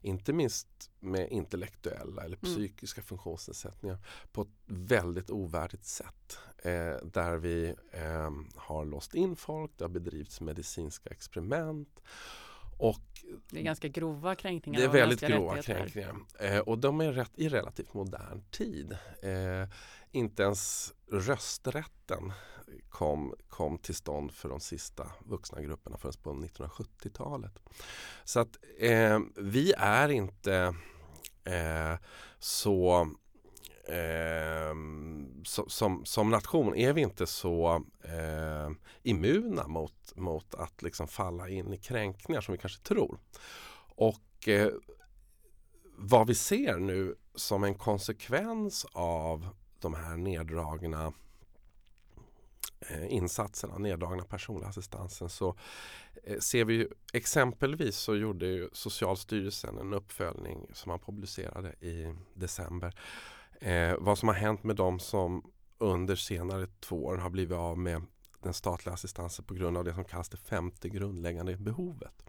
inte 0.00 0.32
minst 0.32 0.90
med 1.00 1.30
intellektuella 1.30 2.22
eller 2.22 2.38
Mm. 2.42 2.54
psykiska 2.54 3.02
funktionsnedsättningar 3.02 3.98
på 4.32 4.42
ett 4.42 4.48
väldigt 4.66 5.30
ovärdigt 5.30 5.84
sätt. 5.84 6.38
Eh, 6.58 6.96
där 7.12 7.36
vi 7.36 7.74
eh, 7.90 8.30
har 8.56 8.84
låst 8.84 9.14
in 9.14 9.36
folk, 9.36 9.70
det 9.76 9.84
har 9.84 9.88
bedrivits 9.88 10.40
medicinska 10.40 11.10
experiment 11.10 12.00
och 12.78 13.00
Det 13.50 13.58
är 13.58 13.62
ganska 13.62 13.88
grova 13.88 14.34
kränkningar 14.34 14.80
det 14.80 14.84
är 14.84 14.88
väldigt 14.88 15.20
grova 15.20 15.62
kränkningar. 15.62 16.16
Eh, 16.40 16.58
och 16.58 16.78
de 16.78 17.00
är 17.00 17.12
rätt, 17.12 17.32
i 17.34 17.48
relativt 17.48 17.94
modern 17.94 18.42
tid. 18.50 18.96
Eh, 19.22 19.68
inte 20.10 20.42
ens 20.42 20.92
rösträtten 21.10 22.32
kom, 22.88 23.34
kom 23.48 23.78
till 23.78 23.94
stånd 23.94 24.32
för 24.32 24.48
de 24.48 24.60
sista 24.60 25.10
vuxna 25.20 25.62
grupperna 25.62 25.96
förrän 25.96 26.14
på 26.22 26.32
1970-talet. 26.32 27.58
Så 28.24 28.40
att 28.40 28.58
eh, 28.78 29.18
vi 29.36 29.72
är 29.78 30.08
inte 30.08 30.74
eh, 31.44 31.94
så 32.38 33.08
Eh, 33.88 34.74
so, 35.44 35.68
som, 35.68 36.04
som 36.04 36.30
nation 36.30 36.74
är 36.74 36.92
vi 36.92 37.00
inte 37.00 37.26
så 37.26 37.84
eh, 38.04 38.70
immuna 39.02 39.66
mot, 39.66 40.16
mot 40.16 40.54
att 40.54 40.82
liksom 40.82 41.08
falla 41.08 41.48
in 41.48 41.72
i 41.72 41.78
kränkningar 41.78 42.40
som 42.40 42.52
vi 42.52 42.58
kanske 42.58 42.82
tror. 42.82 43.18
Och 43.96 44.48
eh, 44.48 44.70
vad 45.96 46.26
vi 46.26 46.34
ser 46.34 46.78
nu 46.78 47.14
som 47.34 47.64
en 47.64 47.74
konsekvens 47.74 48.86
av 48.92 49.48
de 49.80 49.94
här 49.94 50.16
neddragna 50.16 51.12
eh, 52.80 53.12
insatserna, 53.12 53.78
neddragna 53.78 54.24
personliga 54.24 54.68
assistansen 54.68 55.28
så 55.28 55.56
eh, 56.24 56.38
ser 56.38 56.64
vi 56.64 56.74
ju, 56.74 56.88
exempelvis 57.12 57.96
så 57.96 58.16
gjorde 58.16 58.46
ju 58.46 58.68
Socialstyrelsen 58.72 59.78
en 59.78 59.94
uppföljning 59.94 60.66
som 60.72 60.90
man 60.90 60.98
publicerade 60.98 61.72
i 61.80 62.14
december. 62.34 62.94
Eh, 63.60 63.94
vad 63.98 64.18
som 64.18 64.28
har 64.28 64.34
hänt 64.34 64.64
med 64.64 64.76
de 64.76 64.98
som 65.00 65.52
under 65.78 66.16
senare 66.16 66.66
två 66.80 67.04
år 67.04 67.16
har 67.16 67.30
blivit 67.30 67.56
av 67.56 67.78
med 67.78 68.02
den 68.42 68.54
statliga 68.54 68.94
assistansen 68.94 69.44
på 69.44 69.54
grund 69.54 69.76
av 69.76 69.84
det 69.84 69.94
som 69.94 70.04
kallas 70.04 70.28
det 70.28 70.36
femte 70.36 70.88
grundläggande 70.88 71.56
behovet. 71.56 72.24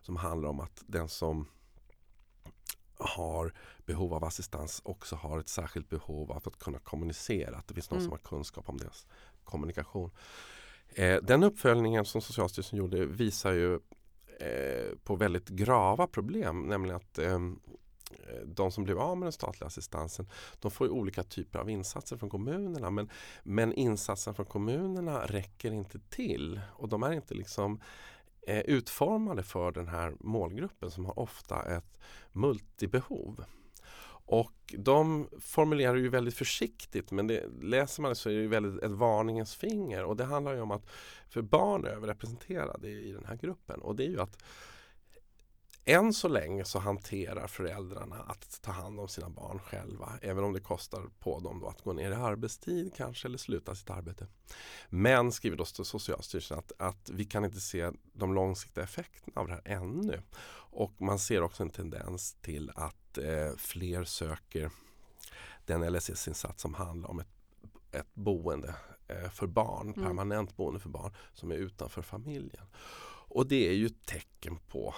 Som 0.00 0.16
handlar 0.16 0.48
om 0.48 0.60
att 0.60 0.82
den 0.86 1.08
som 1.08 1.46
har 2.98 3.52
behov 3.86 4.14
av 4.14 4.24
assistans 4.24 4.80
också 4.84 5.16
har 5.16 5.38
ett 5.38 5.48
särskilt 5.48 5.88
behov 5.88 6.32
av 6.32 6.42
att 6.46 6.58
kunna 6.58 6.78
kommunicera. 6.78 7.56
Att 7.56 7.68
det 7.68 7.74
finns 7.74 7.90
någon 7.90 7.98
Mm. 7.98 8.04
som 8.04 8.12
har 8.12 8.18
kunskap 8.18 8.68
om 8.68 8.78
deras 8.78 9.06
kommunikation. 9.44 10.10
Eh, 10.88 11.22
den 11.22 11.42
uppföljningen 11.42 12.04
som 12.04 12.20
Socialstyrelsen 12.20 12.78
gjorde 12.78 13.06
visar 13.06 13.52
ju 13.52 13.74
eh, 14.40 14.98
på 15.04 15.16
väldigt 15.16 15.48
grava 15.48 16.06
problem. 16.06 16.62
Nämligen 16.62 16.96
att 16.96 17.18
eh, 17.18 17.38
Eh, 18.28 18.46
de 18.46 18.72
som 18.72 18.84
blev 18.84 18.98
av 18.98 19.16
med 19.16 19.26
den 19.26 19.32
statliga 19.32 19.66
assistansen 19.66 20.26
de 20.60 20.70
får 20.70 20.86
ju 20.86 20.92
olika 20.92 21.22
typer 21.22 21.58
av 21.58 21.70
insatser 21.70 22.16
från 22.16 22.30
kommunerna 22.30 22.90
men, 22.90 23.08
men 23.42 23.72
insatserna 23.72 24.34
från 24.34 24.46
kommunerna 24.46 25.26
räcker 25.26 25.72
inte 25.72 25.98
till. 25.98 26.60
Och 26.72 26.88
de 26.88 27.02
är 27.02 27.12
inte 27.12 27.34
liksom 27.34 27.80
eh, 28.46 28.60
utformade 28.60 29.42
för 29.42 29.72
den 29.72 29.88
här 29.88 30.14
målgruppen 30.20 30.90
som 30.90 31.04
har 31.04 31.18
ofta 31.18 31.62
ett 31.76 31.98
multibehov. 32.32 33.44
Och 34.24 34.74
de 34.78 35.28
formulerar 35.40 35.94
ju 35.94 36.08
väldigt 36.08 36.34
försiktigt 36.34 37.10
men 37.10 37.26
det, 37.26 37.44
läser 37.62 38.02
man 38.02 38.08
det 38.08 38.14
så 38.14 38.30
är 38.30 38.34
det 38.34 38.40
ju 38.40 38.48
väldigt 38.48 38.82
ett 38.82 38.90
varningens 38.90 39.54
finger. 39.54 40.04
Och 40.04 40.16
det 40.16 40.24
handlar 40.24 40.54
ju 40.54 40.60
om 40.60 40.70
att 40.70 40.86
för 41.28 41.42
barn 41.42 41.84
är 41.84 41.88
överrepresenterade 41.88 42.88
i, 42.88 43.08
i 43.08 43.12
den 43.12 43.24
här 43.24 43.36
gruppen. 43.36 43.80
Och 43.80 43.96
det 43.96 44.04
är 44.04 44.08
ju 44.08 44.20
att 44.20 44.42
än 45.84 46.12
så 46.12 46.28
länge 46.28 46.64
så 46.64 46.78
hanterar 46.78 47.46
föräldrarna 47.46 48.16
att 48.16 48.62
ta 48.62 48.72
hand 48.72 49.00
om 49.00 49.08
sina 49.08 49.28
barn 49.28 49.58
själva 49.58 50.12
även 50.22 50.44
om 50.44 50.52
det 50.52 50.60
kostar 50.60 51.02
på 51.18 51.40
dem 51.40 51.64
att 51.64 51.82
gå 51.82 51.92
ner 51.92 52.10
i 52.10 52.14
arbetstid 52.14 52.92
kanske 52.96 53.28
eller 53.28 53.38
sluta 53.38 53.74
sitt 53.74 53.90
arbete. 53.90 54.26
Men 54.88 55.32
skriver 55.32 55.56
då 55.56 55.64
Socialstyrelsen 55.64 56.58
att, 56.58 56.72
att 56.78 57.10
vi 57.10 57.24
kan 57.24 57.44
inte 57.44 57.60
se 57.60 57.90
de 58.12 58.34
långsiktiga 58.34 58.84
effekterna 58.84 59.40
av 59.40 59.46
det 59.46 59.52
här 59.52 59.62
ännu. 59.64 60.22
Och 60.74 61.00
man 61.00 61.18
ser 61.18 61.42
också 61.42 61.62
en 61.62 61.70
tendens 61.70 62.34
till 62.40 62.70
att 62.74 63.18
eh, 63.18 63.56
fler 63.56 64.04
söker 64.04 64.70
den 65.66 65.92
LSS-insats 65.92 66.62
som 66.62 66.74
handlar 66.74 67.10
om 67.10 67.20
ett, 67.20 67.28
ett 67.92 68.14
boende 68.14 68.74
eh, 69.08 69.30
för 69.30 69.46
barn, 69.46 69.92
Mm. 69.92 70.04
permanent 70.04 70.56
boende 70.56 70.80
för 70.80 70.88
barn 70.88 71.14
som 71.32 71.50
är 71.50 71.56
utanför 71.56 72.02
familjen. 72.02 72.66
Och 73.28 73.46
det 73.46 73.68
är 73.68 73.72
ju 73.72 73.86
ett 73.86 74.06
tecken 74.06 74.58
på 74.68 74.94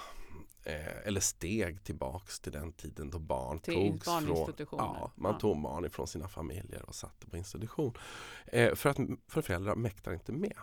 eh, 0.64 1.06
eller 1.06 1.20
steg 1.20 1.84
tillbaks 1.84 2.40
till 2.40 2.52
den 2.52 2.72
tiden 2.72 3.10
då 3.10 3.18
barn 3.18 3.58
Till 3.58 3.74
togs 3.74 4.04
från 4.04 4.54
ja, 4.70 5.12
man 5.14 5.32
Ja. 5.32 5.38
tog 5.40 5.62
barn 5.62 5.84
ifrån 5.84 6.06
sina 6.06 6.28
familjer 6.28 6.82
och 6.88 6.94
satte 6.94 7.26
på 7.26 7.36
institution. 7.36 7.94
Eh, 8.46 8.74
för 8.74 8.90
att 8.90 8.96
för 9.28 9.42
föräldrar 9.42 9.74
mäktar 9.74 10.12
inte 10.12 10.32
med. 10.32 10.56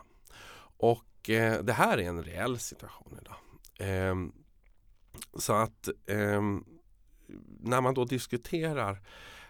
Och 0.78 1.30
eh, 1.30 1.64
det 1.64 1.74
här 1.74 1.98
är 1.98 2.10
en 2.10 2.24
reell 2.24 2.60
situation 2.60 3.18
idag. 3.22 3.36
Ehm, 3.80 4.32
så 5.34 5.54
att 5.54 5.90
ehm, 6.08 6.66
när 7.60 7.82
man 7.82 7.94
då 7.94 8.06
diskuterar 8.06 9.04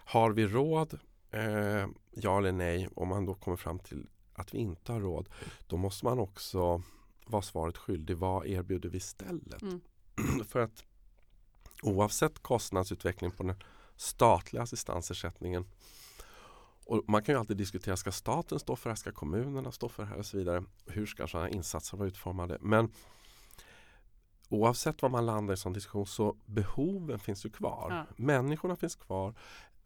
har 0.04 0.30
vi 0.30 0.46
råd? 0.46 0.98
Eh, 1.30 1.86
ja 2.10 2.38
eller 2.38 2.52
nej? 2.52 2.88
Om 2.94 3.08
man 3.08 3.26
då 3.26 3.34
kommer 3.34 3.56
fram 3.56 3.78
till 3.78 4.06
att 4.34 4.54
vi 4.54 4.58
inte 4.58 4.92
har 4.92 5.00
råd 5.00 5.28
då 5.66 5.76
måste 5.76 6.04
man 6.04 6.18
också 6.18 6.82
vara 7.26 7.42
svaret 7.42 7.76
skyldig. 7.76 8.16
Vad 8.16 8.46
erbjuder 8.46 8.88
vi 8.88 8.96
istället? 8.96 9.62
Mm. 9.62 9.80
För 10.48 10.60
att 10.60 10.84
oavsett 11.82 12.42
kostnadsutveckling 12.42 13.30
på 13.30 13.42
den 13.42 13.56
statliga 13.96 14.62
assistansersättningen 14.62 15.64
och 16.84 17.04
man 17.08 17.22
kan 17.22 17.34
ju 17.34 17.38
alltid 17.38 17.56
diskutera, 17.56 17.96
ska 17.96 18.12
staten 18.12 18.58
stå 18.58 18.76
för 18.76 18.90
det 18.90 18.92
här? 18.92 18.96
Ska 18.96 19.12
kommunerna 19.12 19.72
stå 19.72 19.88
för 19.88 20.02
det 20.02 20.08
här? 20.08 20.16
Och 20.16 20.26
så 20.26 20.36
vidare. 20.36 20.64
Hur 20.86 21.06
ska 21.06 21.26
sådana 21.26 21.48
insatser 21.48 21.96
vara 21.96 22.08
utformade? 22.08 22.58
Men 22.60 22.92
oavsett 24.48 25.02
var 25.02 25.08
man 25.08 25.26
landar 25.26 25.54
i 25.54 25.56
sån 25.56 25.72
diskussion 25.72 26.06
så 26.06 26.36
behoven 26.46 27.18
finns 27.18 27.46
ju 27.46 27.50
kvar. 27.50 27.86
Ja. 27.90 28.06
Människorna 28.16 28.76
finns 28.76 28.96
kvar. 28.96 29.34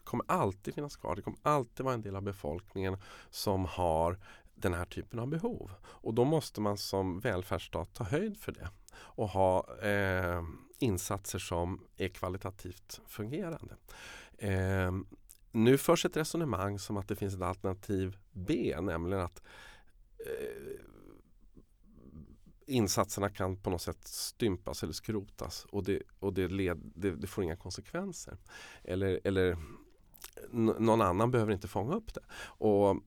kommer 0.05 0.25
alltid 0.29 0.75
finnas 0.75 0.97
kvar. 0.97 1.17
Det 1.17 1.23
kommer 1.23 1.39
alltid 1.43 1.85
vara 1.85 1.95
en 1.95 2.03
del 2.03 2.17
av 2.17 2.23
befolkningen 2.23 2.99
som 3.31 3.65
har 3.65 4.19
den 4.57 4.75
här 4.75 4.85
typen 4.85 5.19
av 5.19 5.29
behov. 5.29 5.71
Och 5.85 6.15
då 6.15 6.25
måste 6.25 6.61
man 6.61 6.79
som 6.79 7.21
välfärdsstat 7.21 7.95
ta 7.95 8.05
höjd 8.05 8.37
för 8.39 8.53
det 8.53 8.69
och 8.97 9.29
ha 9.29 9.79
eh, 9.83 10.43
insatser 10.79 11.39
som 11.39 11.87
är 11.97 12.09
kvalitativt 12.09 13.01
fungerande. 13.07 13.77
Eh, 14.39 14.93
nu 15.53 15.79
förs 15.79 16.05
ett 16.05 16.17
resonemang 16.17 16.79
som 16.79 16.97
att 16.97 17.09
det 17.09 17.17
finns 17.17 17.35
ett 17.35 17.43
alternativ 17.43 18.17
B, 18.33 18.77
nämligen 18.81 19.25
att 19.25 19.43
eh, 20.19 20.81
insatserna 22.67 23.31
kan 23.31 23.57
på 23.57 23.71
något 23.71 23.83
sätt 23.83 24.09
stympas 24.09 24.83
eller 24.83 24.93
skrotas 24.93 25.65
och 25.65 25.85
det, 25.85 26.03
och 26.19 26.33
det, 26.35 26.49
led, 26.49 26.93
det, 26.95 27.11
det 27.11 27.27
får 27.27 27.45
inga 27.45 27.57
konsekvenser. 27.57 28.39
Eller, 28.85 29.21
eller 29.25 29.57
någon 30.53 31.01
annan 31.01 31.31
behöver 31.31 31.53
inte 31.53 31.69
fånga 31.69 31.95
upp 31.95 32.15
det. 32.15 32.21
Och, 32.37 33.03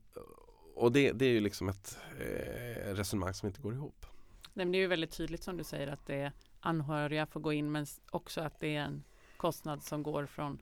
och 0.79 0.91
det, 0.91 1.11
det 1.11 1.25
är 1.25 1.29
ju 1.29 1.39
liksom 1.39 1.69
ett 1.69 1.97
eh, 2.19 2.93
resonemang 2.95 3.33
som 3.33 3.47
inte 3.47 3.61
går 3.61 3.73
ihop. 3.73 4.05
Nej, 4.53 4.65
men 4.65 4.71
det 4.71 4.77
är 4.77 4.79
ju 4.79 4.87
väldigt 4.87 5.11
tydligt 5.11 5.43
som 5.43 5.57
du 5.57 5.63
säger 5.63 5.87
att 5.87 6.05
det 6.05 6.15
är 6.15 6.31
anhöriga 6.59 7.25
får 7.25 7.39
gå 7.39 7.53
in 7.53 7.71
men 7.71 7.85
också 8.11 8.41
att 8.41 8.59
det 8.59 8.75
är 8.75 8.81
en 8.81 9.03
kostnad 9.37 9.83
som 9.83 10.03
går 10.03 10.25
från 10.25 10.61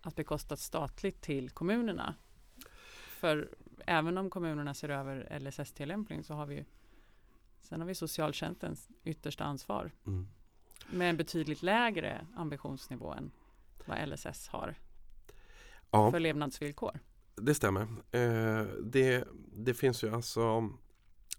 att 0.00 0.16
bekostas 0.16 0.62
statligt 0.62 1.20
till 1.20 1.50
kommunerna. 1.50 2.14
För 3.08 3.48
även 3.86 4.18
om 4.18 4.30
kommunerna 4.30 4.74
ser 4.74 4.88
över 4.88 5.38
LSS-tillämpning 5.40 6.24
så 6.24 6.34
har 6.34 6.46
vi 6.46 6.54
ju 6.54 6.64
sen 7.60 7.80
har 7.80 7.88
vi 7.88 7.94
socialtjänstens 7.94 8.88
yttersta 9.04 9.44
ansvar 9.44 9.90
Mm. 10.06 10.28
med 10.90 11.10
en 11.10 11.16
betydligt 11.16 11.62
lägre 11.62 12.26
ambitionsnivå 12.36 13.12
än 13.12 13.30
vad 13.86 14.08
LSS 14.08 14.48
har 14.48 14.74
Ja. 15.90 16.10
för 16.10 16.20
levnadsvillkor. 16.20 16.98
Det 17.36 17.54
stämmer. 17.54 17.82
Eh, 18.10 18.66
det, 18.82 19.24
det 19.52 19.74
finns 19.74 20.04
ju 20.04 20.14
alltså 20.14 20.70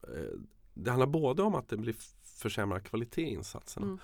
eh, 0.03 0.39
Det 0.73 0.89
handlar 0.89 1.07
både 1.07 1.43
om 1.43 1.55
att 1.55 1.69
det 1.69 1.77
blir 1.77 1.95
försämrad 2.23 2.83
kvalitet 2.83 3.21
i 3.21 3.33
insatserna. 3.33 3.85
Mm. 3.85 3.99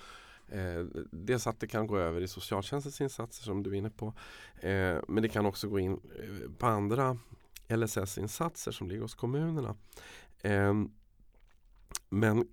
Eh, 0.51 0.85
dels 1.11 1.47
att 1.47 1.59
det 1.59 1.67
kan 1.67 1.87
gå 1.87 1.97
över 1.97 2.21
i 2.21 2.27
socialtjänstens 2.27 3.01
insatser 3.01 3.43
som 3.43 3.63
du 3.63 3.69
är 3.69 3.75
inne 3.75 3.89
på. 3.89 4.13
Eh, 4.55 4.97
men 5.07 5.23
det 5.23 5.29
kan 5.29 5.45
också 5.45 5.69
gå 5.69 5.79
in 5.79 5.99
eh, 6.19 6.51
på 6.57 6.65
andra 6.65 7.17
LSS-insatser 7.67 8.71
som 8.71 8.89
ligger 8.89 9.01
hos 9.01 9.15
kommunerna. 9.15 9.75
Eh, 10.41 10.73
men 12.09 12.47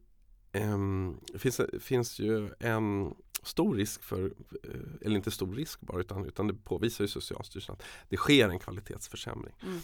ehm, 0.53 1.21
det 1.33 1.39
finns, 1.39 1.61
finns 1.81 2.19
ju 2.19 2.51
en 2.61 3.15
stor 3.43 3.75
risk 3.75 4.03
för, 4.03 4.25
eh, 4.65 4.81
eller 5.03 5.17
inte 5.17 5.31
stor 5.31 5.55
risk 5.55 5.81
bara 5.81 6.01
utan, 6.01 6.25
utan 6.25 6.47
det 6.47 6.55
påvisar 6.55 7.05
ju 7.05 7.09
Socialstyrelsen 7.09 7.73
att 7.73 7.83
det 8.09 8.17
sker 8.17 8.49
en 8.49 8.59
kvalitetsförsämring. 8.59 9.55
Mm. 9.63 9.81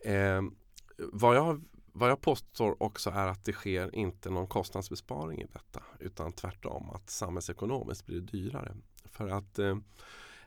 Eh, 0.00 0.52
vad, 0.96 1.36
jag, 1.36 1.62
vad 1.92 2.10
jag 2.10 2.20
påstår 2.20 2.82
också 2.82 3.10
är 3.10 3.26
att 3.26 3.44
det 3.44 3.52
sker 3.52 3.94
inte 3.94 4.30
någon 4.30 4.46
kostnadsbesparing 4.46 5.40
i 5.40 5.46
detta 5.52 5.82
utan 6.00 6.32
tvärtom 6.32 6.90
att 6.90 7.10
samhällsekonomiskt 7.10 8.06
blir 8.06 8.20
det 8.20 8.32
dyrare 8.32 8.76
För 9.04 9.28
att 9.28 9.58
eh, 9.58 9.76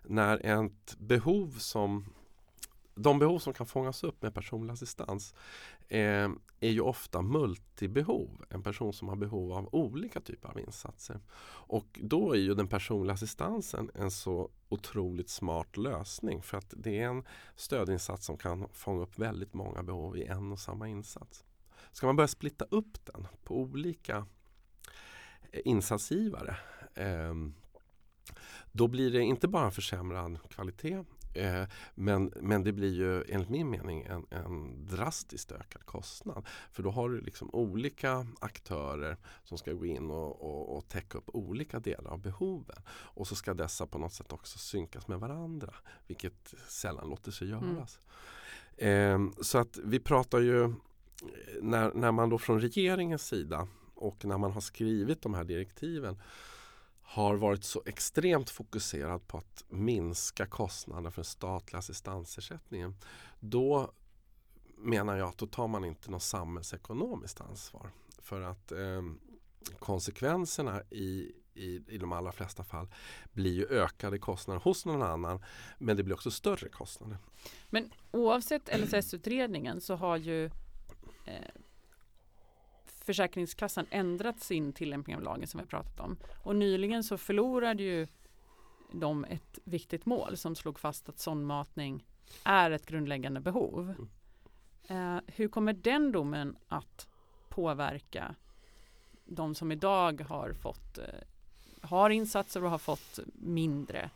när 0.04 0.66
ett 0.66 0.96
behov 0.98 1.56
som 1.60 2.06
de 2.96 3.20
behov 3.20 3.40
som 3.40 3.54
kan 3.54 3.66
fångas 3.66 4.04
upp 4.04 4.22
med 4.22 4.34
personlig 4.34 4.74
assistans 4.74 5.36
eh, 5.92 6.30
är 6.60 6.70
ju 6.70 6.82
ofta 6.82 7.22
multibehov. 7.22 8.46
En 8.50 8.64
person 8.64 8.94
som 8.94 9.08
har 9.08 9.16
behov 9.16 9.54
av 9.54 9.70
olika 9.72 10.22
typer 10.22 10.50
av 10.50 10.60
insatser. 10.60 11.20
Och 11.44 12.00
då 12.04 12.34
är 12.34 12.38
ju 12.38 12.54
den 12.54 12.68
personliga 12.68 13.14
assistansen 13.14 13.92
en 13.94 14.12
så 14.12 14.50
otroligt 14.70 15.30
smart 15.30 15.78
lösning 15.78 16.42
för 16.42 16.58
att 16.58 16.74
det 16.78 17.00
är 17.00 17.08
en 17.08 17.24
stödinsats 17.56 18.26
som 18.26 18.38
kan 18.38 18.68
fånga 18.74 19.02
upp 19.02 19.20
väldigt 19.20 19.54
många 19.54 19.84
behov 19.84 20.18
i 20.18 20.24
en 20.24 20.52
och 20.52 20.60
samma 20.60 20.88
insats. 20.88 21.46
Ska 21.92 22.06
man 22.06 22.16
börja 22.16 22.28
splitta 22.28 22.66
upp 22.70 23.06
den 23.06 23.28
på 23.44 23.58
olika 23.58 24.26
eh, 25.52 25.62
insatsgivare 25.66 26.56
eh, 26.96 27.34
då 28.72 28.88
blir 28.88 29.12
det 29.12 29.22
inte 29.22 29.48
bara 29.48 29.72
försämrad 29.72 30.40
kvalitet 30.50 31.04
Eh, 31.34 31.64
men, 31.96 32.34
men 32.42 32.64
det 32.64 32.72
blir 32.72 32.94
ju 32.94 33.24
enligt 33.24 33.50
min 33.50 33.70
mening 33.70 34.02
en, 34.02 34.26
en 34.30 34.86
drastiskt 34.86 35.52
ökad 35.52 35.86
kostnad. 35.86 36.48
För 36.72 36.84
då 36.84 36.92
har 36.92 37.10
du 37.10 37.22
liksom 37.22 37.50
olika 37.54 38.28
aktörer 38.40 39.18
som 39.44 39.58
ska 39.58 39.74
gå 39.74 39.86
in 39.86 40.12
och, 40.12 40.42
och, 40.42 40.78
och 40.78 40.88
täcka 40.88 41.18
upp 41.18 41.30
olika 41.34 41.80
delar 41.80 42.12
av 42.12 42.20
behoven. 42.20 42.82
Och 42.90 43.28
så 43.28 43.36
ska 43.36 43.54
dessa 43.54 43.88
på 43.88 43.98
något 43.98 44.14
sätt 44.14 44.34
också 44.34 44.58
synkas 44.58 45.08
med 45.08 45.20
varandra. 45.20 45.74
Vilket 46.08 46.54
sällan 46.68 47.10
låter 47.10 47.32
sig 47.32 47.52
mm. 47.52 47.76
göras. 47.76 48.00
Mm. 48.78 49.28
Eh, 49.28 49.42
så 49.42 49.58
att 49.58 49.78
vi 49.84 50.00
pratar 50.00 50.40
ju 50.40 50.74
när, 51.62 51.94
när 51.94 52.12
man 52.12 52.30
då 52.30 52.38
från 52.38 52.62
regeringens 52.62 53.28
sida 53.28 53.68
och 53.96 54.26
när 54.26 54.38
man 54.38 54.52
har 54.52 54.62
skrivit 54.62 55.22
de 55.22 55.34
här 55.34 55.44
direktiven 55.44 56.18
har 57.12 57.36
varit 57.36 57.64
så 57.64 57.84
extremt 57.86 58.50
fokuserad 58.50 59.28
på 59.28 59.38
att 59.38 59.64
minska 59.70 60.46
kostnaderna 60.46 61.12
för 61.12 61.22
den 61.22 61.26
statliga 61.26 61.80
assistansersättningen. 61.80 62.96
Då 63.40 63.92
menar 64.78 65.18
jag 65.18 65.30
att 65.30 65.38
då 65.38 65.48
tar 65.48 65.68
man 65.68 65.86
inte 65.86 66.12
något 66.12 66.24
samhällsekonomiskt 66.24 67.42
ansvar. 67.42 67.92
För 68.22 68.42
att 68.42 68.72
eh, 68.72 69.02
konsekvenserna 69.80 70.82
i, 70.90 71.32
i, 71.54 71.84
i 71.88 71.98
de 71.98 72.12
allra 72.12 72.32
flesta 72.32 72.64
fall 72.64 72.88
blir 73.32 73.54
ju 73.54 73.66
ökade 73.66 74.20
kostnader 74.20 74.62
hos 74.62 74.86
någon 74.86 75.02
annan 75.02 75.44
men 75.78 75.98
det 75.98 76.04
blir 76.04 76.16
också 76.16 76.32
större 76.32 76.70
kostnader. 76.70 77.18
Men 77.70 77.92
oavsett 78.12 78.70
LSS-utredningen 78.80 79.82
så 79.82 79.96
har 79.96 80.18
ju 80.18 80.46
eh, 81.26 81.52
Försäkringskassan 83.04 83.86
ändrat 83.90 84.40
sin 84.40 84.74
tillämpning 84.74 85.16
av 85.16 85.22
lagen 85.22 85.48
som 85.48 85.60
vi 85.60 85.66
pratat 85.66 86.00
om. 86.00 86.18
Och 86.44 86.56
nyligen 86.56 87.04
så 87.04 87.18
förlorade 87.18 87.84
ju 87.84 88.08
de 88.92 89.26
ett 89.26 89.60
viktigt 89.64 90.06
mål 90.06 90.38
som 90.38 90.56
slog 90.56 90.80
fast 90.80 91.10
att 91.10 91.20
sondmatning 91.20 92.06
är 92.44 92.72
ett 92.72 92.86
grundläggande 92.86 93.40
behov. 93.40 93.96
Mm. 93.98 95.16
Eh, 95.16 95.22
hur 95.28 95.48
kommer 95.48 95.74
den 95.74 96.12
domen 96.12 96.58
att 96.68 97.08
påverka 97.50 98.36
de 99.26 99.56
som 99.56 99.72
idag 99.72 100.22
har 100.22 100.54
fått 100.54 100.98
eh, 100.98 101.06
har 101.82 102.10
insatser 102.10 102.64
och 102.64 102.70
har 102.70 102.78
fått 102.78 103.20
mindre 103.36 104.10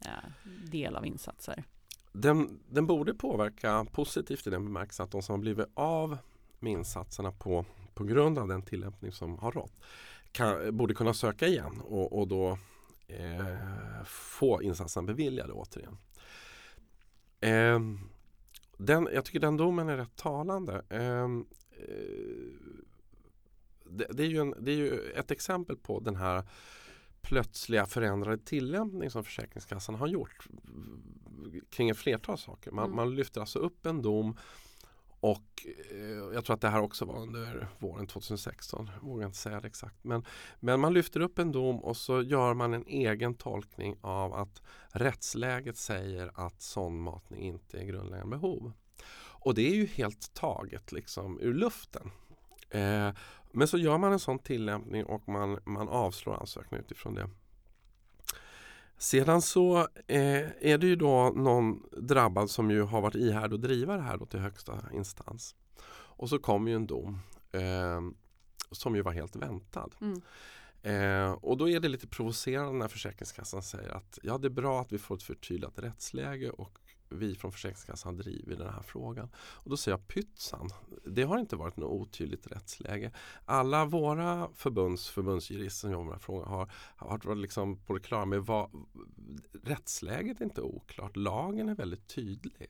eh, 0.00 0.30
del 0.70 0.96
av 0.96 1.06
insatser? 1.06 1.64
Den, 2.12 2.60
den 2.68 2.86
borde 2.86 3.14
påverka 3.14 3.86
positivt 3.92 4.46
i 4.46 4.50
den 4.50 4.64
bemärkelsen 4.64 5.04
att 5.04 5.10
de 5.10 5.22
som 5.22 5.32
har 5.32 5.38
blivit 5.38 5.66
av 5.74 6.18
med 6.58 6.72
insatserna 6.72 7.32
på 7.32 7.64
på 7.98 8.04
grund 8.04 8.38
av 8.38 8.48
den 8.48 8.62
tillämpning 8.62 9.12
som 9.12 9.38
har 9.38 9.52
rått 9.52 9.72
kan, 10.32 10.76
borde 10.76 10.94
kunna 10.94 11.14
söka 11.14 11.46
igen 11.46 11.80
och, 11.80 12.18
och 12.18 12.28
då 12.28 12.58
eh, 13.06 14.04
få 14.04 14.62
insatsen 14.62 15.06
beviljade 15.06 15.52
återigen. 15.52 15.96
Eh, 17.40 17.80
den, 18.76 19.08
jag 19.12 19.24
tycker 19.24 19.40
den 19.40 19.56
domen 19.56 19.88
är 19.88 19.96
rätt 19.96 20.16
talande. 20.16 20.82
Ehm, 20.88 21.46
eh, 21.70 21.86
det, 23.84 24.06
det, 24.10 24.22
är 24.22 24.26
ju 24.26 24.40
en, 24.40 24.54
det 24.60 24.72
är 24.72 24.76
ju 24.76 25.10
ett 25.10 25.30
exempel 25.30 25.76
på 25.76 26.00
den 26.00 26.16
här 26.16 26.42
plötsliga 27.20 27.86
förändrade 27.86 28.38
tillämpning 28.38 29.10
som 29.10 29.24
Försäkringskassan 29.24 29.94
har 29.94 30.06
gjort 30.06 30.48
kring 31.70 31.90
ett 31.90 31.98
flertal 31.98 32.38
saker. 32.38 32.70
Man, 32.70 32.84
mm. 32.84 32.96
man 32.96 33.14
lyfter 33.14 33.40
alltså 33.40 33.58
upp 33.58 33.86
en 33.86 34.02
dom 34.02 34.36
och 35.30 35.66
eh, 35.90 36.34
jag 36.34 36.44
tror 36.44 36.54
att 36.54 36.60
det 36.60 36.68
här 36.68 36.80
också 36.80 37.04
var 37.04 37.16
under 37.18 37.68
våren 37.78 38.06
2016. 38.06 38.90
Jag 38.94 39.08
vågar 39.08 39.26
inte 39.26 39.38
säga 39.38 39.60
det 39.60 39.66
exakt. 39.66 40.04
Men, 40.04 40.24
men 40.60 40.80
man 40.80 40.94
lyfter 40.94 41.20
upp 41.20 41.38
en 41.38 41.52
dom 41.52 41.78
och 41.78 41.96
så 41.96 42.22
gör 42.22 42.54
man 42.54 42.74
en 42.74 42.86
egen 42.86 43.34
tolkning 43.34 43.96
av 44.00 44.34
att 44.34 44.62
rättsläget 44.88 45.76
säger 45.76 46.30
att 46.34 46.62
sondmatning 46.62 47.40
inte 47.40 47.78
är 47.78 47.84
grundläggande 47.84 48.36
behov. 48.36 48.72
Och 49.40 49.54
det 49.54 49.68
är 49.70 49.74
ju 49.74 49.86
helt 49.86 50.34
taget 50.34 50.92
liksom 50.92 51.40
ur 51.40 51.54
luften. 51.54 52.10
Eh, 52.70 53.10
men 53.52 53.68
så 53.68 53.78
gör 53.78 53.98
man 53.98 54.12
en 54.12 54.18
sån 54.18 54.38
tillämpning 54.38 55.04
och 55.04 55.28
man, 55.28 55.58
man 55.64 55.88
avslår 55.88 56.34
ansökningen 56.34 56.84
utifrån 56.84 57.14
det. 57.14 57.30
Sedan 58.98 59.42
så 59.42 59.78
eh, 60.06 60.46
är 60.60 60.78
det 60.78 60.86
ju 60.86 60.96
då 60.96 61.32
någon 61.36 61.82
drabbad 61.96 62.50
som 62.50 62.70
ju 62.70 62.82
har 62.82 63.00
varit 63.00 63.14
ihärdig 63.14 63.52
och 63.52 63.60
driva 63.60 63.96
det 63.96 64.02
här 64.02 64.16
då 64.16 64.26
till 64.26 64.40
högsta 64.40 64.82
instans. 64.94 65.54
Och 65.90 66.28
så 66.28 66.38
kom 66.38 66.68
ju 66.68 66.74
en 66.74 66.86
dom 66.86 67.18
eh, 67.52 68.00
som 68.70 68.96
ju 68.96 69.02
var 69.02 69.12
helt 69.12 69.36
väntad. 69.36 69.90
Mm. 70.00 70.22
Eh, 70.82 71.32
och 71.32 71.56
då 71.56 71.68
är 71.68 71.80
det 71.80 71.88
lite 71.88 72.06
provocerande 72.06 72.72
när 72.72 72.88
Försäkringskassan 72.88 73.62
säger 73.62 73.88
att 73.88 74.18
ja 74.22 74.38
det 74.38 74.48
är 74.48 74.50
bra 74.50 74.80
att 74.80 74.92
vi 74.92 74.98
får 74.98 75.14
ett 75.14 75.22
förtydligat 75.22 75.78
rättsläge 75.78 76.50
och 76.50 76.78
vi 77.08 77.34
från 77.34 77.52
Försäkringskassan 77.52 78.16
driver 78.16 78.56
den 78.56 78.74
här 78.74 78.82
frågan. 78.82 79.28
Och 79.36 79.70
då 79.70 79.76
säger 79.76 79.98
jag 79.98 80.08
pytsan, 80.08 80.68
det 81.04 81.22
har 81.22 81.38
inte 81.38 81.56
varit 81.56 81.76
något 81.76 81.90
otydligt 81.90 82.46
rättsläge. 82.46 83.12
Alla 83.44 83.84
våra 83.84 84.48
förbunds 84.54 85.08
förbundsjurister 85.08 85.80
som 85.80 85.90
jobbar 85.90 86.04
med 86.04 86.12
den 86.12 86.14
här 86.14 86.24
frågan 86.24 86.48
har, 86.48 86.70
har 86.96 87.20
varit 87.24 87.38
liksom 87.38 87.76
på 87.76 87.94
det 87.94 88.00
klara 88.00 88.24
med 88.24 88.46
vad 88.46 88.70
rättsläget 89.62 90.40
är 90.40 90.44
inte 90.44 90.62
oklart. 90.62 91.16
Lagen 91.16 91.68
är 91.68 91.74
väldigt 91.74 92.06
tydlig. 92.06 92.66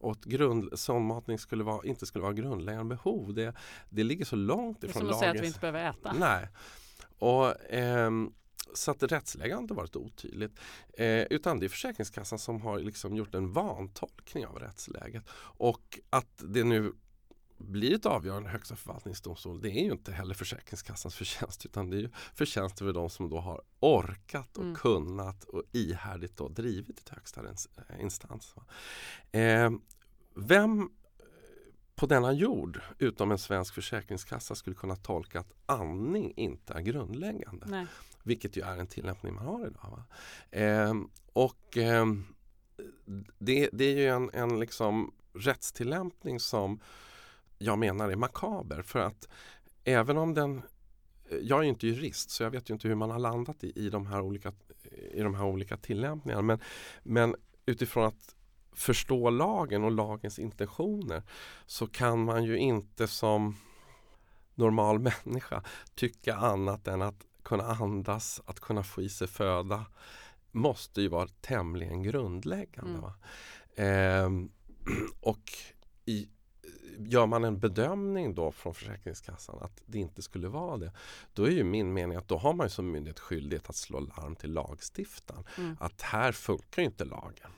Och 0.00 0.12
att 0.12 0.24
grund, 0.24 0.78
sondmatning 0.78 1.38
skulle 1.38 1.64
vara, 1.64 1.86
inte 1.86 2.06
skulle 2.06 2.22
vara 2.22 2.32
grundläggande 2.32 2.96
behov, 2.96 3.34
det, 3.34 3.54
det 3.90 4.04
ligger 4.04 4.24
så 4.24 4.36
långt 4.36 4.84
ifrån 4.84 5.06
lagen. 5.06 5.06
Det 5.06 5.10
är 5.10 5.10
som 5.10 5.10
att 5.10 5.18
säga 5.18 5.30
att 5.30 5.40
vi 5.40 5.46
inte 5.46 5.60
behöver 5.60 5.90
äta. 5.90 6.12
Nej. 6.12 6.48
Och, 7.18 7.70
ehm, 7.70 8.32
så 8.74 8.90
att 8.90 9.02
rättsläget 9.02 9.54
har 9.54 9.62
inte 9.62 9.74
varit 9.74 9.96
otydligt. 9.96 10.60
Eh, 10.98 11.22
utan 11.22 11.60
det 11.60 11.66
är 11.66 11.68
Försäkringskassan 11.68 12.38
som 12.38 12.60
har 12.60 12.78
liksom 12.78 13.16
gjort 13.16 13.34
en 13.34 13.52
vantolkning 13.52 14.46
av 14.46 14.58
rättsläget. 14.58 15.24
Och 15.36 16.00
att 16.10 16.42
det 16.48 16.64
nu 16.64 16.92
blir 17.56 17.94
ett 17.94 18.06
avgörande 18.06 18.48
Högsta 18.48 18.76
förvaltningsdomstol 18.76 19.60
det 19.60 19.70
är 19.70 19.84
ju 19.84 19.92
inte 19.92 20.12
heller 20.12 20.34
Försäkringskassans 20.34 21.14
förtjänst 21.14 21.66
utan 21.66 21.90
det 21.90 21.96
är 21.96 22.00
ju 22.00 22.10
förtjänst 22.34 22.82
över 22.82 22.92
de 22.92 23.10
som 23.10 23.30
då 23.30 23.40
har 23.40 23.62
orkat 23.80 24.56
och 24.56 24.62
mm. 24.62 24.74
kunnat 24.74 25.44
och 25.44 25.62
ihärdigt 25.72 26.36
då 26.36 26.48
drivit 26.48 26.98
ett 26.98 27.08
högsta 27.08 27.40
instans. 28.00 28.54
Eh, 29.32 29.70
vem 30.34 30.90
på 31.94 32.06
denna 32.06 32.32
jord 32.32 32.80
utom 32.98 33.30
en 33.30 33.38
svensk 33.38 33.74
försäkringskassa 33.74 34.54
skulle 34.54 34.76
kunna 34.76 34.96
tolka 34.96 35.40
att 35.40 35.52
andning 35.66 36.32
inte 36.36 36.74
är 36.74 36.80
grundläggande. 36.80 37.66
Nej. 37.66 37.86
Vilket 38.26 38.56
ju 38.56 38.62
är 38.62 38.76
en 38.76 38.86
tillämpning 38.86 39.34
man 39.34 39.46
har 39.46 39.66
idag. 39.66 40.02
Eh, 40.50 40.94
och 41.32 41.76
eh, 41.76 42.06
det, 43.38 43.68
det, 43.72 43.84
är 43.84 43.96
ju 43.96 44.06
en, 44.06 44.30
en 44.32 44.60
liksom 44.60 45.14
rättstillämpning 45.34 46.40
som 46.40 46.80
jag 47.58 47.78
menar 47.78 48.10
är 48.10 48.16
makaber 48.16 48.82
för 48.82 48.98
att 48.98 49.28
även 49.84 50.18
om 50.18 50.34
den 50.34 50.62
jag 51.42 51.58
är 51.58 51.62
inte 51.62 51.86
jurist 51.86 52.30
så 52.30 52.42
jag 52.42 52.50
vet 52.50 52.70
ju 52.70 52.74
inte 52.74 52.88
hur 52.88 52.94
man 52.94 53.10
har 53.10 53.18
landat 53.18 53.64
i, 53.64 53.72
i, 53.86 53.90
de, 53.90 54.06
här 54.06 54.20
olika, 54.20 54.52
i 55.12 55.20
de 55.20 55.34
här 55.34 55.44
olika 55.44 55.76
tillämpningarna. 55.76 56.42
Men, 56.42 56.58
men 57.02 57.36
utifrån 57.66 58.04
att 58.04 58.34
förstå 58.72 59.30
lagen 59.30 59.84
och 59.84 59.90
lagens 59.90 60.38
intentioner 60.38 61.22
så 61.66 61.86
kan 61.86 62.24
man 62.24 62.44
ju 62.44 62.56
inte 62.56 63.08
som 63.08 63.56
normal 64.54 64.98
människa 65.24 65.62
tycka 65.94 66.34
annat 66.34 66.88
än 66.88 67.02
att 67.02 67.26
kunna 67.44 67.64
andas, 67.64 68.40
att 68.46 68.60
kunna 68.60 68.82
få 68.82 69.02
i 69.02 69.08
sig 69.08 69.28
föda 69.28 69.86
måste 70.52 71.02
ju 71.02 71.08
vara 71.08 71.28
tämligen 71.40 72.02
grundläggande. 72.02 73.12
Mm. 73.76 74.44
Eh, 74.44 74.48
och 75.20 75.52
i, 76.04 76.28
gör 76.98 77.26
man 77.26 77.44
en 77.44 77.58
bedömning 77.58 78.34
då 78.34 78.52
från 78.52 78.74
Försäkringskassan 78.74 79.58
att 79.60 79.82
det 79.86 79.98
inte 79.98 80.22
skulle 80.22 80.48
vara 80.48 80.76
det. 80.76 80.92
Då 81.32 81.44
är 81.44 81.50
ju 81.50 81.64
min 81.64 81.92
mening 81.92 82.16
att 82.16 82.28
då 82.28 82.38
har 82.38 82.52
man 82.52 82.70
som 82.70 82.90
myndighet 82.90 83.20
skyldighet 83.20 83.68
att 83.68 83.76
slå 83.76 84.00
larm 84.00 84.36
till 84.36 84.52
lagstiftaren. 84.52 85.44
Mm. 85.58 85.76
Att 85.80 86.02
här 86.02 86.32
funkar 86.32 86.82
inte 86.82 87.04
lagen. 87.04 87.50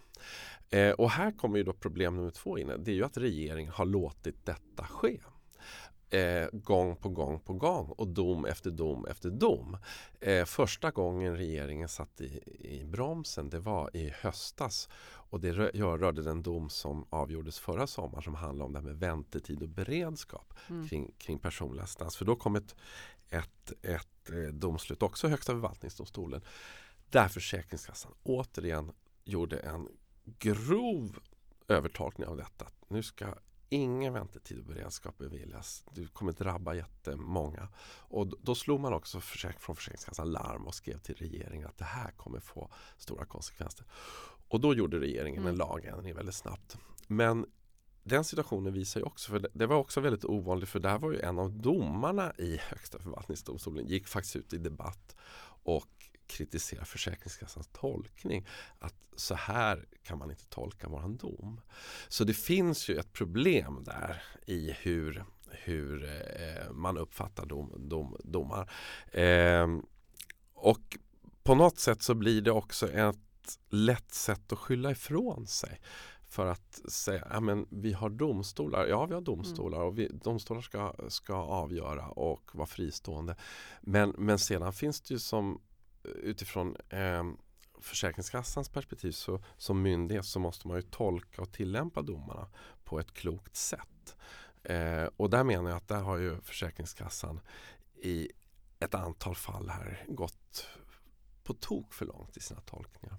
Eh, 0.70 0.90
och 0.90 1.10
här 1.10 1.32
kommer 1.32 1.58
ju 1.58 1.64
då 1.64 1.72
problem 1.72 2.16
nummer 2.16 2.30
två 2.30 2.58
in. 2.58 2.72
Det 2.78 2.90
är 2.90 2.94
ju 2.94 3.04
att 3.04 3.16
regeringen 3.16 3.72
har 3.72 3.84
låtit 3.84 4.46
detta 4.46 4.84
ske. 4.84 5.20
Eh, 6.10 6.48
gång 6.52 6.96
på 6.96 7.08
gång 7.08 7.40
på 7.40 7.54
gång 7.54 7.86
och 7.88 8.08
dom 8.08 8.44
efter 8.44 8.70
dom 8.70 9.06
efter 9.06 9.30
dom. 9.30 9.76
Eh, 10.20 10.44
första 10.44 10.90
gången 10.90 11.36
regeringen 11.36 11.88
satt 11.88 12.20
i, 12.20 12.40
i 12.58 12.84
bromsen 12.84 13.50
det 13.50 13.58
var 13.58 13.96
i 13.96 14.10
höstas 14.20 14.88
och 15.28 15.40
det 15.40 15.52
rö 15.52 15.96
rörde 15.96 16.22
den 16.22 16.42
dom 16.42 16.70
som 16.70 17.06
avgjordes 17.10 17.58
förra 17.58 17.86
sommaren 17.86 18.22
som 18.22 18.34
handlade 18.34 18.66
om 18.66 18.72
det 18.72 18.78
här 18.78 18.86
med 18.86 18.98
väntetid 18.98 19.62
och 19.62 19.68
beredskap 19.68 20.52
Mm. 20.68 20.88
kring, 20.88 21.12
kring 21.18 21.38
personlig 21.38 21.82
assistans. 21.82 22.16
För 22.16 22.24
då 22.24 22.36
kom 22.36 22.56
ett, 22.56 22.74
ett, 23.28 23.72
ett 23.82 24.30
eh, 24.30 24.52
domslut 24.52 25.02
också 25.02 25.26
i 25.26 25.30
Högsta 25.30 25.52
förvaltningsdomstolen 25.52 26.42
där 27.10 27.28
Försäkringskassan 27.28 28.12
återigen 28.22 28.92
gjorde 29.24 29.58
en 29.58 29.88
grov 30.38 31.18
övertolkning 31.68 32.26
av 32.26 32.36
detta. 32.36 32.66
Nu 32.88 33.02
ska 33.02 33.34
ingen 33.68 34.12
väntetid 34.12 34.58
och 34.58 34.64
beredskap 34.64 35.18
beviljas. 35.18 35.84
Det 35.94 36.12
kommer 36.12 36.32
drabba 36.32 36.74
jättemånga. 36.74 37.68
Och 37.88 38.26
då- 38.42 38.54
slog 38.54 38.80
man 38.80 38.92
också 38.92 39.20
från 39.20 39.76
Försäkringskassan 39.76 40.30
larm 40.32 40.66
och 40.66 40.74
skrev 40.74 40.98
till 40.98 41.14
regeringen 41.14 41.66
att 41.68 41.78
det 41.78 41.84
här 41.84 42.10
kommer 42.10 42.40
få 42.40 42.70
stora 42.96 43.24
konsekvenser. 43.24 43.86
Och 44.48 44.60
då 44.60 44.74
gjorde 44.74 45.00
regeringen 45.00 45.42
en 45.42 45.46
Mm. 45.48 45.58
lagändring 45.58 46.14
väldigt 46.14 46.34
snabbt. 46.34 46.78
Men 47.06 47.46
den 48.02 48.24
situationen 48.24 48.72
visar 48.72 49.00
ju 49.00 49.06
också, 49.06 49.30
för 49.30 49.38
det, 49.38 49.48
det 49.52 49.66
var 49.66 49.76
också 49.76 50.00
väldigt 50.00 50.24
ovanligt 50.24 50.68
för 50.68 50.80
där 50.80 50.98
var 50.98 51.12
ju 51.12 51.20
en 51.20 51.38
av 51.38 51.52
domarna 51.52 52.32
i 52.38 52.56
Högsta 52.56 52.98
förvaltningsdomstolen 52.98 53.86
gick 53.86 54.06
faktiskt 54.08 54.36
ut 54.36 54.52
i 54.52 54.58
debatt 54.58 55.16
och 55.62 55.95
kritiserade 56.26 56.86
Försäkringskassans 56.86 57.68
tolkning. 57.72 58.46
Att 58.78 58.94
så 59.16 59.34
här 59.34 59.84
kan 60.02 60.18
man 60.18 60.30
inte 60.30 60.46
tolka 60.46 60.88
våran 60.88 61.16
dom. 61.16 61.60
Så 62.08 62.24
det 62.24 62.34
finns 62.34 62.88
ju 62.88 62.96
ett 62.96 63.12
problem 63.12 63.84
där 63.84 64.22
i 64.46 64.72
hur, 64.72 65.24
hur 65.50 66.04
eh, 66.04 66.72
man 66.72 66.98
uppfattar 66.98 67.46
dom, 67.46 67.72
dom, 67.88 68.16
domar. 68.24 68.70
Ehm, 69.12 69.86
och 70.54 70.98
på 71.42 71.54
något 71.54 71.78
sätt 71.78 72.02
så 72.02 72.14
blir 72.14 72.42
det 72.42 72.50
också 72.50 72.90
ett 72.90 73.16
lätt 73.68 74.14
sätt 74.14 74.52
att 74.52 74.58
skylla 74.58 74.90
ifrån 74.90 75.46
sig. 75.46 75.80
För 76.28 76.46
att 76.46 76.80
säga, 76.88 77.26
ja 77.30 77.40
men 77.40 77.66
vi 77.70 77.92
har 77.92 78.10
domstolar, 78.10 78.86
ja 78.86 79.06
vi 79.06 79.14
har 79.14 79.20
domstolar 79.20 79.80
och 79.80 79.98
vi, 79.98 80.08
domstolar 80.08 80.60
ska, 80.60 80.94
ska 81.08 81.34
avgöra 81.34 82.08
och 82.08 82.50
vara 82.54 82.66
fristående. 82.66 83.36
Men, 83.80 84.14
men 84.18 84.38
sedan 84.38 84.72
finns 84.72 85.00
det 85.00 85.14
ju 85.14 85.18
som 85.18 85.60
utifrån 86.14 86.76
eh, 86.88 87.24
Försäkringskassans 87.80 88.68
perspektiv 88.68 89.12
så, 89.12 89.42
som 89.56 89.82
myndighet 89.82 90.24
så 90.24 90.40
måste 90.40 90.68
man 90.68 90.76
ju 90.76 90.82
tolka 90.82 91.42
och 91.42 91.52
tillämpa 91.52 92.02
domarna 92.02 92.48
på 92.84 93.00
ett 93.00 93.12
klokt 93.14 93.56
sätt. 93.56 94.16
Eh, 94.62 95.04
och 95.16 95.30
där 95.30 95.44
menar 95.44 95.70
jag 95.70 95.76
att 95.76 95.88
där 95.88 96.00
har 96.00 96.16
ju 96.16 96.40
Försäkringskassan 96.40 97.40
i 97.94 98.30
ett 98.78 98.94
antal 98.94 99.34
fall 99.34 99.68
här 99.68 100.04
gått 100.08 100.66
på 101.44 101.54
tok 101.54 101.94
för 101.94 102.06
långt 102.06 102.36
i 102.36 102.40
sina 102.40 102.60
tolkningar. 102.60 103.16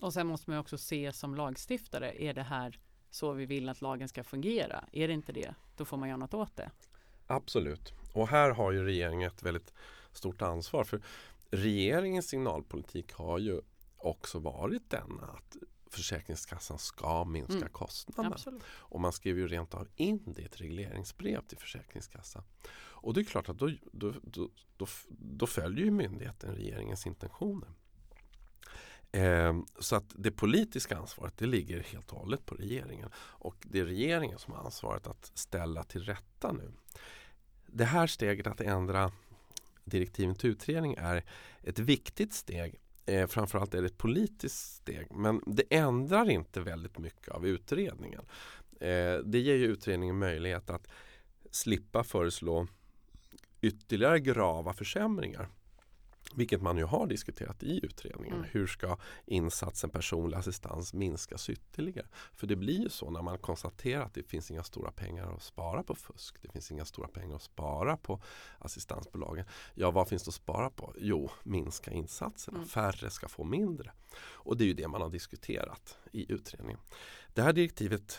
Och 0.00 0.12
sen 0.12 0.26
måste 0.26 0.50
man 0.50 0.58
också 0.58 0.78
se 0.78 1.12
som 1.12 1.34
lagstiftare, 1.34 2.22
är 2.22 2.34
det 2.34 2.42
här 2.42 2.78
så 3.10 3.32
vi 3.32 3.46
vill 3.46 3.68
att 3.68 3.80
lagen 3.80 4.08
ska 4.08 4.24
fungera? 4.24 4.84
Är 4.92 5.08
det 5.08 5.14
inte 5.14 5.32
det, 5.32 5.54
då 5.76 5.84
får 5.84 5.96
man 5.96 6.08
göra 6.08 6.16
något 6.16 6.34
åt 6.34 6.56
det. 6.56 6.70
Absolut. 7.26 7.92
Och 8.12 8.28
här 8.28 8.50
har 8.50 8.72
ju 8.72 8.84
regeringen 8.84 9.30
ett 9.30 9.42
väldigt 9.42 9.72
stort 10.12 10.42
ansvar. 10.42 10.84
För 10.84 11.02
regeringens 11.54 12.28
signalpolitik 12.28 13.12
har 13.12 13.38
ju 13.38 13.60
också 13.96 14.38
varit 14.38 14.90
denna 14.90 15.22
att 15.22 15.56
Försäkringskassan 15.90 16.78
ska 16.78 17.24
minska 17.24 17.56
Mm. 17.56 17.68
kostnaderna. 17.68 18.34
Absolut. 18.34 18.62
Och 18.66 19.00
man 19.00 19.12
skrev 19.12 19.38
ju 19.38 19.48
rent 19.48 19.74
av 19.74 19.88
in 19.96 20.22
det 20.26 20.42
i 20.42 20.44
ett 20.44 20.60
regleringsbrev 20.60 21.40
till 21.46 21.58
Försäkringskassan. 21.58 22.42
Och 22.72 23.14
det 23.14 23.20
är 23.20 23.24
klart 23.24 23.48
att 23.48 23.58
då, 23.58 23.70
då, 23.92 24.14
då, 24.22 24.48
då, 25.08 25.46
följer 25.46 25.84
ju 25.84 25.90
myndigheten 25.90 26.54
regeringens 26.54 27.06
intentioner. 27.06 27.68
Ehm, 29.12 29.66
så 29.78 29.96
att 29.96 30.12
det 30.14 30.30
politiska 30.30 30.96
ansvaret 30.96 31.38
det 31.38 31.46
ligger 31.46 31.80
helt 31.80 32.12
och 32.12 32.18
hållet 32.18 32.46
på 32.46 32.54
regeringen. 32.54 33.10
Och 33.16 33.56
det 33.60 33.80
är 33.80 33.84
regeringen 33.84 34.38
som 34.38 34.54
har 34.54 34.64
ansvaret 34.64 35.06
att 35.06 35.32
ställa 35.34 35.84
till 35.84 36.04
rätta 36.04 36.52
nu. 36.52 36.72
Det 37.66 37.84
här 37.84 38.06
steget 38.06 38.46
att 38.46 38.60
ändra 38.60 39.12
direktiven 39.84 40.34
till 40.34 40.50
utredning 40.50 40.94
är 40.98 41.24
ett 41.62 41.78
viktigt 41.78 42.32
steg. 42.32 42.74
Eh, 43.06 43.26
framförallt 43.26 43.74
är 43.74 43.80
det 43.80 43.86
ett 43.86 43.98
politiskt 43.98 44.74
steg. 44.74 45.06
Men 45.10 45.40
det 45.46 45.64
ändrar 45.70 46.30
inte 46.30 46.60
väldigt 46.60 46.98
mycket 46.98 47.28
av 47.28 47.46
utredningen. 47.46 48.22
Eh, 48.80 49.18
det 49.24 49.38
ger 49.38 49.54
ju 49.54 49.66
utredningen 49.66 50.18
möjlighet 50.18 50.70
att 50.70 50.88
slippa 51.50 52.04
föreslå 52.04 52.66
ytterligare 53.60 54.20
grava 54.20 54.72
försämringar. 54.72 55.48
Vilket 56.34 56.62
man 56.62 56.78
ju 56.78 56.84
har 56.84 57.06
diskuterat 57.06 57.62
i 57.62 57.80
utredningen. 57.86 58.36
Mm. 58.36 58.48
Hur 58.52 58.66
ska 58.66 58.96
insatsen 59.26 59.90
personlig 59.90 60.36
assistans 60.36 60.94
minskas 60.94 61.50
ytterligare? 61.50 62.06
För 62.32 62.46
det 62.46 62.56
blir 62.56 62.80
ju 62.80 62.88
så 62.88 63.10
när 63.10 63.22
man 63.22 63.38
konstaterar 63.38 64.02
att 64.02 64.14
det 64.14 64.22
finns 64.22 64.50
inga 64.50 64.62
stora 64.62 64.90
pengar 64.90 65.34
att 65.34 65.42
spara 65.42 65.82
på 65.82 65.94
fusk. 65.94 66.42
Det 66.42 66.48
finns 66.48 66.70
inga 66.70 66.84
stora 66.84 67.08
pengar 67.08 67.36
att 67.36 67.42
spara 67.42 67.96
på 67.96 68.22
assistansbolagen. 68.58 69.44
Ja, 69.74 69.90
vad 69.90 70.08
finns 70.08 70.22
det 70.22 70.28
att 70.28 70.34
spara 70.34 70.70
på? 70.70 70.94
Jo, 70.98 71.30
minska 71.42 71.90
insatserna. 71.90 72.58
Mm. 72.58 72.68
Färre 72.68 73.10
ska 73.10 73.28
få 73.28 73.44
mindre. 73.44 73.92
Och 74.16 74.56
det 74.56 74.64
är 74.64 74.68
ju 74.68 74.74
det 74.74 74.88
man 74.88 75.02
har 75.02 75.10
diskuterat 75.10 75.98
i 76.12 76.32
utredningen. 76.32 76.80
Det 77.34 77.42
här 77.42 77.52
direktivet 77.52 78.18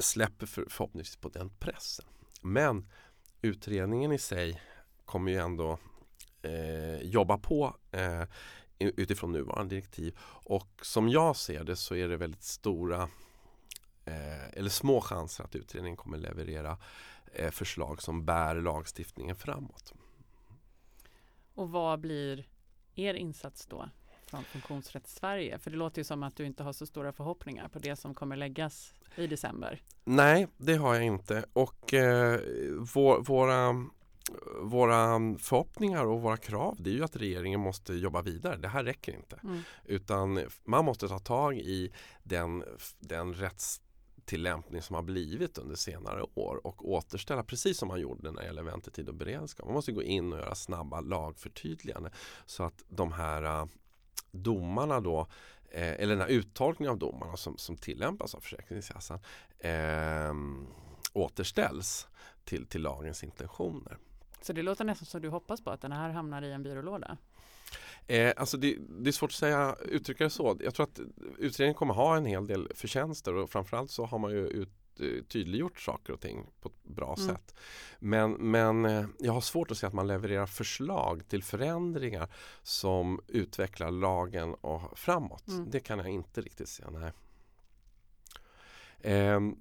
släpper 0.00 0.46
för, 0.46 0.66
förhoppningsvis 0.70 1.16
på 1.16 1.28
den 1.28 1.50
pressen. 1.50 2.04
Men 2.40 2.88
utredningen 3.42 4.12
i 4.12 4.18
sig 4.18 4.62
kommer 5.04 5.32
ju 5.32 5.38
ändå 5.38 5.78
eh, 6.44 7.02
jobba 7.02 7.38
på 7.38 7.76
eh, 7.90 8.22
utifrån 8.78 9.32
nuvarande 9.32 9.74
direktiv. 9.74 10.18
Och 10.24 10.80
som 10.82 11.08
jag 11.08 11.36
ser 11.36 11.64
det 11.64 11.76
så 11.76 11.94
är 11.94 12.08
det 12.08 12.16
väldigt 12.16 12.42
stora 12.42 13.02
eh, 14.04 14.48
eller 14.52 14.70
små 14.70 15.00
chanser 15.00 15.44
att 15.44 15.56
utredningen 15.56 15.96
kommer 15.96 16.18
leverera 16.18 16.78
eh, 17.32 17.50
förslag 17.50 18.02
som 18.02 18.24
bär 18.24 18.54
lagstiftningen 18.54 19.36
framåt. 19.36 19.94
Och 21.54 21.70
vad 21.70 22.00
blir 22.00 22.48
er 22.94 23.14
insats 23.14 23.66
då 23.66 23.88
från 24.26 24.44
Funktionsrätt 24.44 25.06
Sverige? 25.08 25.58
För 25.58 25.70
det 25.70 25.76
låter 25.76 26.00
ju 26.00 26.04
som 26.04 26.22
att 26.22 26.36
du 26.36 26.46
inte 26.46 26.62
har 26.62 26.72
så 26.72 26.86
stora 26.86 27.12
förhoppningar 27.12 27.68
på 27.68 27.78
det 27.78 27.96
som 27.96 28.14
kommer 28.14 28.36
läggas 28.36 28.94
i 29.16 29.26
december. 29.26 29.82
Nej, 30.04 30.48
det 30.56 30.74
har 30.74 30.94
jag 30.94 31.04
inte. 31.04 31.44
Och 31.52 31.94
eh, 31.94 32.40
vår, 32.94 33.22
våra, 33.22 33.86
våra 34.60 35.18
förhoppningar 35.38 36.04
och 36.04 36.22
våra 36.22 36.36
krav 36.36 36.76
det 36.78 36.90
är 36.90 36.94
ju 36.94 37.04
att 37.04 37.16
regeringen 37.16 37.60
måste 37.60 37.94
jobba 37.94 38.22
vidare. 38.22 38.56
Det 38.56 38.68
här 38.68 38.84
räcker 38.84 39.12
inte. 39.16 39.40
Mm. 39.44 39.60
Utan 39.84 40.44
man 40.64 40.84
måste 40.84 41.08
ta 41.08 41.18
tag 41.18 41.58
i 41.58 41.92
den, 42.22 42.64
den 42.98 43.34
rättstillämpning 43.34 44.82
som 44.82 44.94
har 44.94 45.02
blivit 45.02 45.58
under 45.58 45.76
senare 45.76 46.22
år 46.34 46.66
och 46.66 46.90
återställa 46.90 47.42
precis 47.42 47.78
som 47.78 47.88
man 47.88 48.00
gjorde 48.00 48.30
när 48.30 48.40
det 48.40 48.46
gäller 48.46 48.62
väntetid 48.62 49.08
och 49.08 49.14
beredskap. 49.14 49.66
Man 49.66 49.74
måste 49.74 49.92
gå 49.92 50.02
in 50.02 50.32
och 50.32 50.38
göra 50.38 50.54
snabba 50.54 51.00
lagförtydliganden 51.00 52.12
så 52.46 52.62
att 52.62 52.84
de 52.88 53.12
här 53.12 53.42
äh, 53.42 53.66
domarna 54.30 55.00
då 55.00 55.20
eh, 55.70 55.92
eller 55.92 56.16
den 56.16 56.20
här 56.20 56.28
uttolkningen 56.28 56.92
av 56.92 56.98
domarna 56.98 57.36
som, 57.36 57.58
som 57.58 57.76
tillämpas 57.76 58.34
av 58.34 58.40
Försäkringskassan 58.40 59.18
eh, 59.58 60.34
återställs 61.12 62.08
till, 62.44 62.66
till 62.66 62.82
lagens 62.82 63.24
intentioner. 63.24 63.98
Så 64.44 64.52
det 64.52 64.62
låter 64.62 64.84
nästan 64.84 65.06
som 65.06 65.20
du 65.20 65.28
hoppas 65.28 65.60
på 65.60 65.70
att 65.70 65.80
den 65.80 65.92
här 65.92 66.10
hamnar 66.10 66.42
i 66.42 66.52
en 66.52 66.62
byrålåda. 66.62 67.16
Eh, 68.06 68.32
alltså 68.36 68.56
det, 68.56 68.76
det 68.88 69.10
är 69.10 69.12
svårt 69.12 69.30
att 69.30 69.34
säga, 69.36 69.76
uttrycka 69.84 70.24
det 70.24 70.30
så. 70.30 70.56
Jag 70.60 70.74
tror 70.74 70.84
att 70.86 71.00
utredningen 71.38 71.74
kommer 71.74 71.94
ha 71.94 72.16
en 72.16 72.24
hel 72.24 72.46
del 72.46 72.68
förtjänster 72.74 73.34
och 73.34 73.50
framförallt 73.50 73.90
så 73.90 74.04
har 74.04 74.18
man 74.18 74.30
ju 74.32 74.46
ut, 74.46 74.68
eh, 75.00 75.24
tydliggjort 75.28 75.80
saker 75.80 76.12
och 76.12 76.20
ting 76.20 76.46
på 76.60 76.68
ett 76.68 76.84
bra 76.84 77.14
Mm. 77.18 77.28
sätt. 77.34 77.54
Men, 77.98 78.32
men 78.32 78.84
eh, 78.84 79.06
jag 79.18 79.32
har 79.32 79.40
svårt 79.40 79.70
att 79.70 79.78
se 79.78 79.86
att 79.86 79.92
man 79.92 80.06
levererar 80.06 80.46
förslag 80.46 81.28
till 81.28 81.42
förändringar 81.42 82.28
som 82.62 83.20
utvecklar 83.28 83.90
lagen 83.90 84.54
och 84.54 84.98
framåt. 84.98 85.48
Mm. 85.48 85.70
Det 85.70 85.80
kan 85.80 85.98
jag 85.98 86.08
inte 86.08 86.40
riktigt 86.40 86.68
se. 86.68 86.84
Nej. 86.90 87.12
Ehm, 89.02 89.56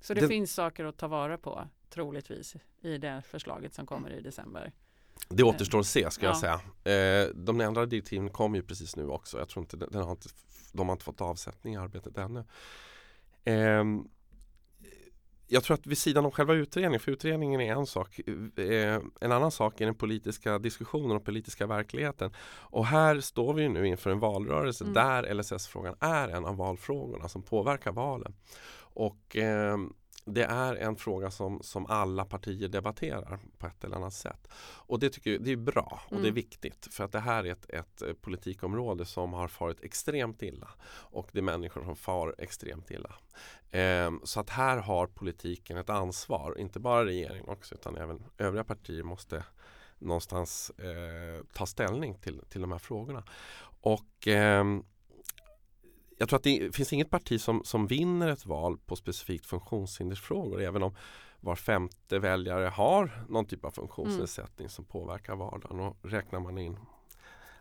Så 0.00 0.14
det, 0.14 0.20
Det- 0.20 0.28
finns 0.28 0.54
saker 0.54 0.84
att 0.84 0.96
ta 0.96 1.08
vara 1.08 1.38
på 1.38 1.68
troligtvis 1.92 2.56
i 2.80 2.98
det 2.98 3.22
förslaget 3.26 3.74
som 3.74 3.86
kommer 3.86 4.10
i 4.10 4.20
december. 4.20 4.72
Det 5.28 5.42
återstår 5.42 5.80
att 5.80 5.86
se 5.86 6.10
ska 6.10 6.26
jag 6.26 6.36
Ja. 6.42 6.60
säga. 6.84 7.24
Eh, 7.24 7.28
de 7.34 7.60
ändrade 7.60 7.86
direktiven 7.86 8.30
kom 8.30 8.54
ju 8.54 8.62
precis 8.62 8.96
nu 8.96 9.06
också. 9.08 9.38
Jag 9.38 9.48
tror 9.48 9.62
inte, 9.62 9.76
den 9.76 10.02
har 10.02 10.10
inte, 10.10 10.28
de 10.72 10.88
har 10.88 10.92
inte 10.92 11.04
fått 11.04 11.20
avsättning 11.20 11.74
i 11.74 11.76
arbetet 11.76 12.18
ännu. 12.18 12.44
Ehm, 13.44 14.08
jag 15.48 15.64
tror 15.64 15.74
att 15.74 15.86
vid 15.86 15.98
sidan 15.98 16.24
om 16.24 16.30
själva 16.30 16.54
utredningen, 16.54 17.00
för 17.00 17.12
utredningen 17.12 17.60
är 17.60 17.72
en 17.76 17.86
sak. 17.86 18.20
Eh, 18.58 19.00
en 19.20 19.32
annan 19.32 19.50
sak 19.50 19.80
är 19.80 19.84
den 19.86 19.94
politiska 19.94 20.58
diskussionen 20.58 21.16
och 21.16 21.24
politiska 21.24 21.66
verkligheten. 21.66 22.30
Och 22.46 22.86
här 22.86 23.20
står 23.20 23.54
vi 23.54 23.68
nu 23.68 23.86
inför 23.86 24.10
en 24.10 24.18
valrörelse 24.18 24.84
Mm. 24.84 24.94
där 24.94 25.34
LSS-frågan 25.34 25.94
är 26.00 26.28
en 26.28 26.44
av 26.46 26.56
valfrågorna 26.56 27.28
som 27.28 27.42
påverkar 27.42 27.92
valen. 27.92 28.34
Och 28.94 29.36
eh, 29.36 29.76
det 30.24 30.44
är 30.44 30.76
en 30.76 30.96
fråga 30.96 31.30
som, 31.30 31.62
som 31.62 31.86
alla 31.86 32.24
partier 32.24 32.68
debatterar 32.68 33.38
på 33.58 33.66
ett 33.66 33.84
eller 33.84 33.96
annat 33.96 34.14
sätt. 34.14 34.48
Och 34.54 34.98
det 34.98 35.10
tycker 35.10 35.30
jag, 35.32 35.42
det 35.42 35.52
är 35.52 35.56
bra 35.56 36.00
och 36.06 36.12
Mm. 36.12 36.22
det 36.22 36.28
är 36.28 36.32
viktigt 36.32 36.88
för 36.90 37.04
att 37.04 37.12
det 37.12 37.20
här 37.20 37.44
är 37.44 37.52
ett, 37.52 37.70
ett 37.70 38.02
eh, 38.02 38.12
politikområde 38.12 39.04
som 39.04 39.32
har 39.32 39.48
farit 39.48 39.84
extremt 39.84 40.42
illa 40.42 40.68
och 40.88 41.28
det 41.32 41.38
är 41.38 41.42
människor 41.42 41.84
som 41.84 41.96
far 41.96 42.34
extremt 42.38 42.90
illa. 42.90 43.14
Ehm, 43.70 44.20
så 44.24 44.40
att 44.40 44.50
här 44.50 44.78
har 44.78 45.06
politiken 45.06 45.76
ett 45.76 45.90
ansvar, 45.90 46.58
inte 46.58 46.80
bara 46.80 47.04
regeringen 47.04 47.48
också 47.48 47.74
utan 47.74 47.96
även 47.96 48.24
övriga 48.38 48.64
partier 48.64 49.02
måste 49.02 49.44
någonstans 49.98 50.70
eh, 50.70 51.44
ta 51.52 51.66
ställning 51.66 52.14
till, 52.14 52.40
till 52.48 52.60
de 52.60 52.72
här 52.72 52.78
frågorna. 52.78 53.24
Och 53.80 54.26
ehm, 54.28 54.84
jag 56.22 56.28
tror 56.28 56.36
att 56.36 56.42
det 56.42 56.76
finns 56.76 56.92
inget 56.92 57.10
parti 57.10 57.40
som, 57.40 57.64
som 57.64 57.86
vinner 57.86 58.28
ett 58.28 58.46
val 58.46 58.78
på 58.86 58.96
specifikt 58.96 59.46
funktionshindersfrågor 59.46 60.62
även 60.62 60.82
om 60.82 60.94
var 61.40 61.56
femte 61.56 62.18
väljare 62.18 62.66
har 62.66 63.24
någon 63.28 63.46
typ 63.46 63.64
av 63.64 63.70
funktionsnedsättning 63.70 64.68
som 64.68 64.84
påverkar 64.84 65.36
vardagen 65.36 65.80
och 65.80 65.96
räknar 66.02 66.40
man 66.40 66.58
in 66.58 66.76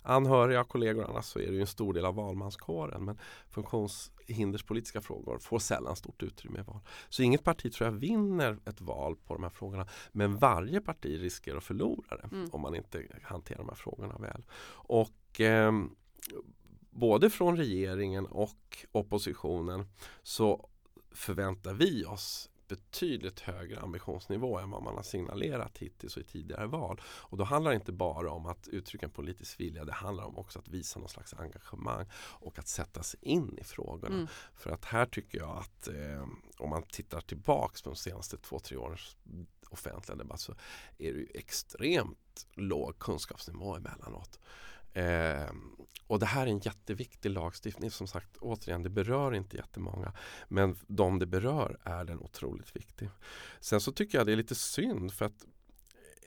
anhöriga, 0.01 0.63
kollegor 0.63 1.03
och 1.03 1.09
annat 1.09 1.25
så 1.25 1.39
är 1.39 1.51
det 1.51 1.59
en 1.59 1.67
stor 1.67 1.93
del 1.93 2.05
av 2.05 2.15
valmanskåren 2.15 3.05
men 3.05 3.17
funktionshinderspolitiska 3.49 5.01
frågor 5.01 5.37
får 5.39 5.59
sällan 5.59 5.95
stort 5.95 6.23
utrymme 6.23 6.59
i 6.59 6.63
val. 6.63 6.79
Så 7.09 7.23
inget 7.23 7.43
parti 7.43 7.73
tror 7.73 7.89
jag 7.89 7.95
vinner 7.95 8.59
ett 8.65 8.81
val 8.81 9.15
på 9.15 9.33
de 9.33 9.43
här 9.43 9.49
frågorna 9.49 9.87
men 10.11 10.37
varje 10.37 10.81
parti 10.81 11.21
riskerar 11.21 11.57
att 11.57 11.63
förlora 11.63 12.17
det 12.17 12.29
Mm. 12.31 12.49
om 12.51 12.61
man 12.61 12.75
inte 12.75 13.03
hanterar 13.23 13.57
de 13.57 13.69
här 13.69 13.75
frågorna 13.75 14.17
väl. 14.17 14.45
Och 14.71 15.39
ehm, 15.39 15.95
både 16.91 17.29
från 17.29 17.57
regeringen 17.57 18.25
och 18.25 18.85
oppositionen 18.91 19.85
så 20.23 20.69
förväntar 21.11 21.73
vi 21.73 22.05
oss 22.05 22.49
betydligt 22.71 23.39
högre 23.39 23.79
ambitionsnivå 23.79 24.59
än 24.59 24.71
vad 24.71 24.83
man 24.83 24.95
har 24.95 25.03
signalerat 25.03 25.77
hittills 25.77 26.17
och 26.17 26.21
i 26.21 26.25
tidigare 26.25 26.67
val. 26.67 27.01
Och 27.05 27.37
då 27.37 27.43
handlar 27.43 27.71
det 27.71 27.75
inte 27.75 27.91
bara 27.91 28.31
om 28.31 28.45
att 28.45 28.67
uttrycka 28.67 29.05
en 29.05 29.11
politisk 29.11 29.59
vilja, 29.59 29.85
det 29.85 29.91
handlar 29.91 30.23
om 30.23 30.37
också 30.37 30.59
att 30.59 30.67
visa 30.67 30.99
någon 30.99 31.09
slags 31.09 31.33
engagemang 31.33 32.05
och 32.15 32.59
att 32.59 32.67
sätta 32.67 33.03
sig 33.03 33.19
in 33.23 33.57
i 33.57 33.63
frågorna. 33.63 34.15
Mm. 34.15 34.27
För 34.55 34.69
att 34.71 34.85
här 34.85 35.05
tycker 35.05 35.37
jag 35.37 35.57
att 35.57 35.87
eh, 35.87 36.27
om 36.57 36.69
man 36.69 36.83
tittar 36.83 37.21
tillbaks 37.21 37.81
på 37.81 37.89
de 37.89 37.95
senaste 37.95 38.37
två, 38.37 38.59
tre 38.59 38.77
årens 38.77 39.17
offentliga 39.69 40.15
debatt 40.15 40.39
så 40.39 40.51
är 40.97 41.13
det 41.13 41.19
ju 41.19 41.27
extremt 41.33 42.47
låg 42.53 42.99
kunskapsnivå 42.99 43.75
emellanåt. 43.75 44.39
Eh, 44.93 45.51
och 46.07 46.19
det 46.19 46.25
här 46.25 46.47
är 46.47 46.51
en 46.51 46.59
jätteviktig 46.59 47.29
lagstiftning. 47.29 47.91
Som 47.91 48.07
sagt, 48.07 48.37
återigen, 48.37 48.83
det 48.83 48.89
berör 48.89 49.35
inte 49.35 49.57
jättemånga. 49.57 50.13
Men 50.47 50.75
de 50.87 51.19
det 51.19 51.25
berör 51.25 51.77
är 51.83 52.03
den 52.03 52.19
otroligt 52.19 52.75
viktig. 52.75 53.09
Sen 53.59 53.81
så 53.81 53.91
tycker 53.91 54.17
jag 54.17 54.27
det 54.27 54.31
är 54.31 54.37
lite 54.37 54.55
synd 54.55 55.13
för 55.13 55.25
att 55.25 55.45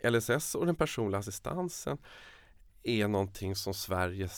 LSS 0.02 0.54
och 0.54 0.66
den 0.66 0.76
personliga 0.76 1.18
assistansen 1.18 1.98
är 2.82 3.08
någonting 3.08 3.56
som 3.56 3.74
Sverige 3.74 4.28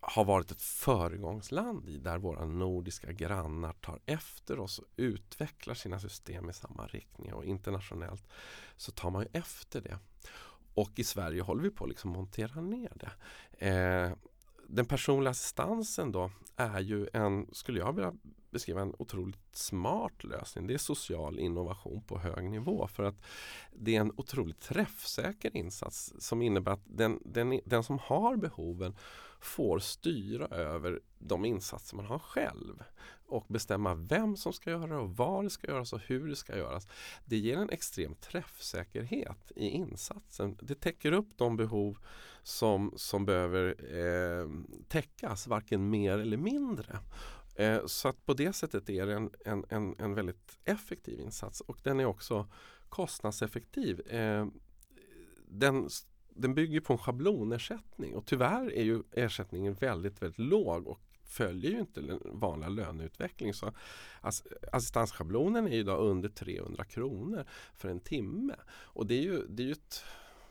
har 0.00 0.24
varit 0.24 0.50
ett 0.50 0.62
föregångsland 0.62 1.88
i 1.88 1.98
där 1.98 2.18
våra 2.18 2.44
nordiska 2.44 3.12
grannar 3.12 3.72
tar 3.72 4.00
efter 4.06 4.58
oss 4.58 4.78
och 4.78 4.88
utvecklar 4.96 5.74
sina 5.74 6.00
system 6.00 6.50
i 6.50 6.52
samma 6.52 6.86
riktning 6.86 7.34
och 7.34 7.44
internationellt 7.44 8.24
så 8.76 8.92
tar 8.92 9.10
man 9.10 9.22
ju 9.22 9.28
efter 9.32 9.80
det. 9.80 9.98
Och 10.74 10.98
i 10.98 11.04
Sverige 11.04 11.42
håller 11.42 11.62
vi 11.62 11.70
på 11.70 11.86
liksom 11.86 12.10
att 12.10 12.16
liksom 12.16 12.46
montera 12.50 12.60
ner 12.60 12.92
det. 12.94 13.12
Eh, 13.66 14.12
den 14.68 14.86
personliga 14.86 15.30
assistansen 15.30 16.12
då 16.12 16.30
är 16.56 16.80
ju 16.80 17.08
en, 17.12 17.46
skulle 17.52 17.78
jag 17.78 17.92
vilja 17.92 18.12
beskriva 18.50 18.82
en 18.82 18.94
otroligt 18.98 19.56
smart 19.56 20.24
lösning. 20.24 20.66
Det 20.66 20.74
är 20.74 20.78
social 20.78 21.38
innovation 21.38 22.02
på 22.02 22.18
hög 22.18 22.50
nivå 22.50 22.86
för 22.86 23.02
att 23.02 23.22
det 23.72 23.96
är 23.96 24.00
en 24.00 24.12
otroligt 24.16 24.60
träffsäker 24.60 25.56
insats 25.56 26.12
som 26.18 26.42
innebär 26.42 26.72
att 26.72 26.84
den, 26.84 27.18
den, 27.24 27.60
den 27.64 27.82
som 27.82 27.98
har 27.98 28.36
behoven 28.36 28.96
får 29.42 29.78
styra 29.78 30.46
över 30.46 31.00
de 31.18 31.44
insatser 31.44 31.96
man 31.96 32.06
har 32.06 32.18
själv 32.18 32.82
och 33.26 33.46
bestämma 33.48 33.94
vem 33.94 34.36
som 34.36 34.52
ska 34.52 34.70
göra 34.70 34.86
det 34.86 34.96
och 34.96 35.16
var 35.16 35.42
det 35.42 35.50
ska 35.50 35.66
göras 35.66 35.92
och 35.92 36.00
hur 36.00 36.28
det 36.28 36.36
ska 36.36 36.56
göras. 36.56 36.88
Det 37.24 37.36
ger 37.36 37.56
en 37.56 37.70
extrem 37.70 38.14
träffsäkerhet 38.14 39.52
i 39.56 39.68
insatsen. 39.68 40.56
Det 40.60 40.74
täcker 40.74 41.12
upp 41.12 41.28
de 41.36 41.56
behov 41.56 41.98
som, 42.42 42.92
som 42.96 43.24
behöver 43.24 43.76
eh, 43.98 44.48
täckas, 44.88 45.46
varken 45.46 45.90
mer 45.90 46.18
eller 46.18 46.36
mindre. 46.36 46.98
Eh, 47.54 47.86
så 47.86 48.08
att 48.08 48.26
på 48.26 48.34
det 48.34 48.52
sättet 48.52 48.90
är 48.90 49.06
det 49.06 49.14
en, 49.14 49.30
en, 49.44 49.64
en, 49.68 49.94
en 49.98 50.14
väldigt 50.14 50.58
effektiv 50.64 51.20
insats 51.20 51.60
och 51.60 51.78
den 51.82 52.00
är 52.00 52.04
också 52.04 52.48
kostnadseffektiv. 52.88 54.00
Eh, 54.00 54.46
den, 55.48 55.88
den 56.34 56.54
bygger 56.54 56.80
på 56.80 56.92
en 56.92 56.98
schablonersättning 56.98 58.14
och 58.14 58.26
tyvärr 58.26 58.72
är 58.72 58.82
ju 58.82 59.02
ersättningen 59.12 59.74
väldigt, 59.74 60.22
väldigt 60.22 60.38
låg 60.38 60.86
och 60.88 61.00
följer 61.24 61.70
ju 61.70 61.80
inte 61.80 62.00
den 62.00 62.20
vanliga 62.24 62.68
löneutvecklingen. 62.68 63.54
Så 63.54 63.72
ass, 64.20 64.44
assistansschablonen 64.72 65.66
är 65.66 65.70
ju 65.72 65.78
idag 65.78 66.00
under 66.00 66.28
300 66.28 66.84
kronor 66.84 67.44
för 67.74 67.88
en 67.88 68.00
timme. 68.00 68.54
Och 68.72 69.06
det 69.06 69.14
är 69.14 69.22
ju, 69.22 69.46
det 69.48 69.62
är 69.62 69.66
ju 69.66 69.72
ett, 69.72 70.04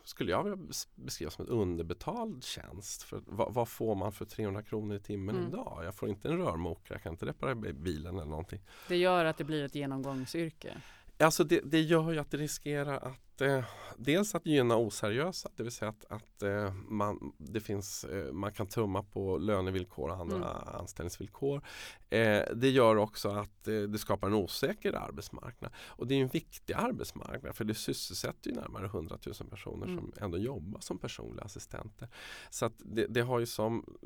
skulle 0.04 0.30
jag 0.30 0.42
vilja 0.44 0.56
bes- 0.56 0.88
beskriva 0.94 1.30
som 1.30 1.44
en 1.44 1.50
underbetald 1.50 2.44
tjänst. 2.44 3.02
För 3.02 3.22
vad, 3.26 3.54
vad 3.54 3.68
får 3.68 3.94
man 3.94 4.12
för 4.12 4.24
300 4.24 4.62
kronor 4.62 4.96
i 4.96 5.00
timmen 5.00 5.36
Mm. 5.36 5.48
idag? 5.48 5.82
Jag 5.84 5.94
får 5.94 6.08
inte 6.08 6.28
en 6.28 6.38
rörmokare, 6.38 6.94
jag 6.94 7.02
kan 7.02 7.12
inte 7.12 7.26
reparera 7.26 7.54
bilen 7.72 8.14
eller 8.16 8.30
någonting. 8.30 8.60
Det 8.88 8.96
gör 8.96 9.24
att 9.24 9.36
det 9.38 9.44
blir 9.44 9.64
ett 9.64 9.74
genomgångsyrke. 9.74 10.80
Alltså 11.24 11.44
det, 11.44 11.60
det 11.64 11.80
gör 11.80 12.12
ju 12.12 12.18
att 12.18 12.30
det 12.30 12.36
riskerar 12.36 12.96
att 12.96 13.40
eh, 13.40 13.64
dels 13.96 14.34
att 14.34 14.46
gynna 14.46 14.76
oseriösa, 14.76 15.50
det 15.56 15.62
vill 15.62 15.72
säga 15.72 15.88
att, 15.88 16.04
att 16.08 16.42
eh, 16.42 16.72
man, 16.74 17.32
det 17.38 17.60
finns, 17.60 18.04
eh, 18.04 18.32
man 18.32 18.52
kan 18.52 18.66
tumma 18.66 19.02
på 19.02 19.38
lönevillkor 19.38 20.10
och 20.10 20.16
andra 20.16 20.36
Mm. 20.36 20.48
anställningsvillkor. 20.80 21.62
Eh, 22.10 22.42
det 22.54 22.70
gör 22.70 22.96
också 22.96 23.28
att 23.28 23.68
eh, 23.68 23.74
det 23.80 23.98
skapar 23.98 24.26
en 24.28 24.34
osäker 24.34 24.92
arbetsmarknad. 24.92 25.72
Och 25.86 26.06
det 26.06 26.14
är 26.14 26.22
en 26.22 26.28
viktig 26.28 26.74
arbetsmarknad 26.74 27.56
för 27.56 27.64
det 27.64 27.74
sysselsätter 27.74 28.50
ju 28.50 28.56
närmare 28.56 28.86
100 28.86 29.18
000 29.40 29.50
personer 29.50 29.86
Mm. 29.86 29.98
som 29.98 30.12
ändå 30.24 30.38
jobbar 30.38 30.80
som 30.80 30.98
personliga 30.98 31.44
assistenter. 31.44 32.08
Så 32.50 32.66
att 32.66 32.74
det, 32.78 33.06
det 33.06 33.20
har 33.20 33.38
ju 33.38 33.46
som, 33.46 33.96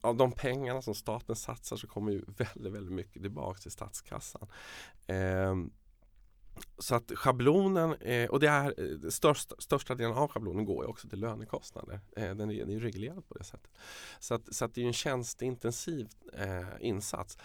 av 0.00 0.16
de 0.16 0.32
pengarna 0.32 0.82
som 0.82 0.94
staten 0.94 1.36
satsar 1.36 1.76
så 1.76 1.86
kommer 1.86 2.12
ju 2.12 2.24
väldigt, 2.26 2.72
väldigt 2.72 2.92
mycket 2.92 3.22
tillbaka 3.22 3.58
till 3.60 3.70
statskassan. 3.70 4.46
Så 6.78 6.94
att 6.94 7.12
schablonen, 7.14 7.94
eh, 7.94 8.30
och 8.30 8.40
det 8.40 8.48
är 8.48 8.74
eh, 9.04 9.10
största, 9.10 9.54
största 9.58 9.94
delen 9.94 10.16
av 10.16 10.28
schablonen 10.28 10.64
går 10.64 10.84
ju 10.84 10.90
också 10.90 11.08
till 11.08 11.20
lönekostnader. 11.20 12.00
Eh, 12.16 12.34
den 12.34 12.50
är, 12.50 12.54
den 12.54 12.70
är 12.70 12.80
reglerad 12.80 13.28
på 13.28 13.34
det 13.34 13.44
sättet. 13.44 13.70
Så 14.18 14.34
att, 14.34 14.54
så 14.54 14.64
att 14.64 14.74
det 14.74 14.82
är 14.82 14.86
en 14.86 14.92
tjänsteintensiv 14.92 16.08
eh, 16.32 16.64
insats. 16.80 17.38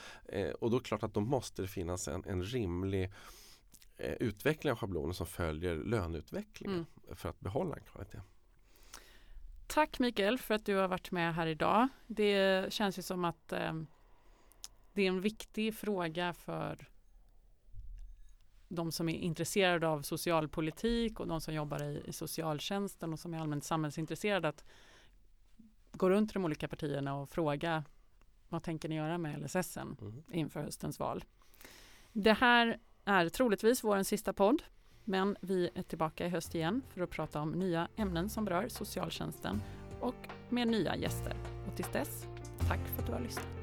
Och 0.60 0.72
då 0.72 0.78
är 0.78 0.80
det 0.80 0.86
klart 0.86 1.04
att 1.04 1.14
då 1.14 1.20
måste 1.20 1.62
det 1.62 1.68
finnas 1.68 2.08
en, 2.08 2.24
en 2.26 2.44
rimlig 2.44 3.14
utveckling 4.20 4.72
av 4.72 4.78
schablonen 4.78 5.14
som 5.14 5.28
följer 5.28 5.76
löneutvecklingen 5.76 6.86
för 7.14 7.30
att 7.30 7.40
behålla 7.40 7.76
en 7.76 7.84
kvalitet. 7.84 8.22
Tack 9.68 10.00
Mikael 10.00 10.38
för 10.38 10.54
att 10.54 10.66
du 10.66 10.76
har 10.76 10.88
varit 10.88 11.12
med 11.12 11.36
här 11.36 11.48
idag. 11.48 11.88
Det 12.08 12.74
känns 12.74 12.98
ju 12.98 13.02
som 13.02 13.26
att 13.26 13.48
det 13.48 15.04
är 15.04 15.08
en 15.08 15.22
viktig 15.22 15.76
fråga 15.76 16.34
för 16.34 16.90
de 18.70 18.92
som 18.92 19.10
är 19.10 19.16
intresserade 19.16 19.88
av 19.88 20.02
socialpolitik 20.02 21.20
och 21.20 21.28
de 21.28 21.42
som 21.42 21.54
jobbar 21.54 21.84
i, 21.84 22.04
i 22.06 22.14
socialtjänsten 22.14 23.14
och 23.14 23.20
som 23.20 23.34
är 23.34 23.40
allmänt 23.40 23.64
samhällsintresserade 23.64 24.48
att 24.48 24.66
gå 25.92 26.10
runt 26.10 26.30
till 26.30 26.34
de 26.34 26.46
olika 26.46 26.68
partierna 26.68 27.16
och 27.16 27.30
fråga 27.30 27.84
vad 28.50 28.64
tänker 28.64 28.90
ni 28.90 28.96
göra 28.96 29.18
med 29.18 29.42
LSS 29.42 29.78
Mm. 29.78 30.24
inför 30.32 30.62
höstens 30.62 31.00
val. 31.00 31.24
Det 32.14 32.34
här 32.34 32.80
är 33.06 33.30
troligtvis 33.30 33.84
vårens 33.84 34.08
sista 34.08 34.34
podd 34.34 34.64
men 35.04 35.38
vi 35.42 35.70
är 35.76 35.84
tillbaka 35.84 36.26
i 36.26 36.30
höst 36.30 36.56
igen 36.56 36.82
för 36.90 37.02
att 37.02 37.10
prata 37.10 37.42
om 37.42 37.52
nya 37.52 37.88
ämnen 37.96 38.30
som 38.30 38.46
berör 38.46 38.68
socialtjänsten 38.68 39.62
och 40.00 40.16
med 40.50 40.68
nya 40.68 40.96
gäster. 40.96 41.34
Och 41.68 41.76
tills 41.76 41.92
dess, 41.92 42.26
tack 42.68 42.80
för 42.88 43.02
att 43.02 43.08
du 43.08 43.14
har 43.14 43.20
lyssnat. 43.20 43.59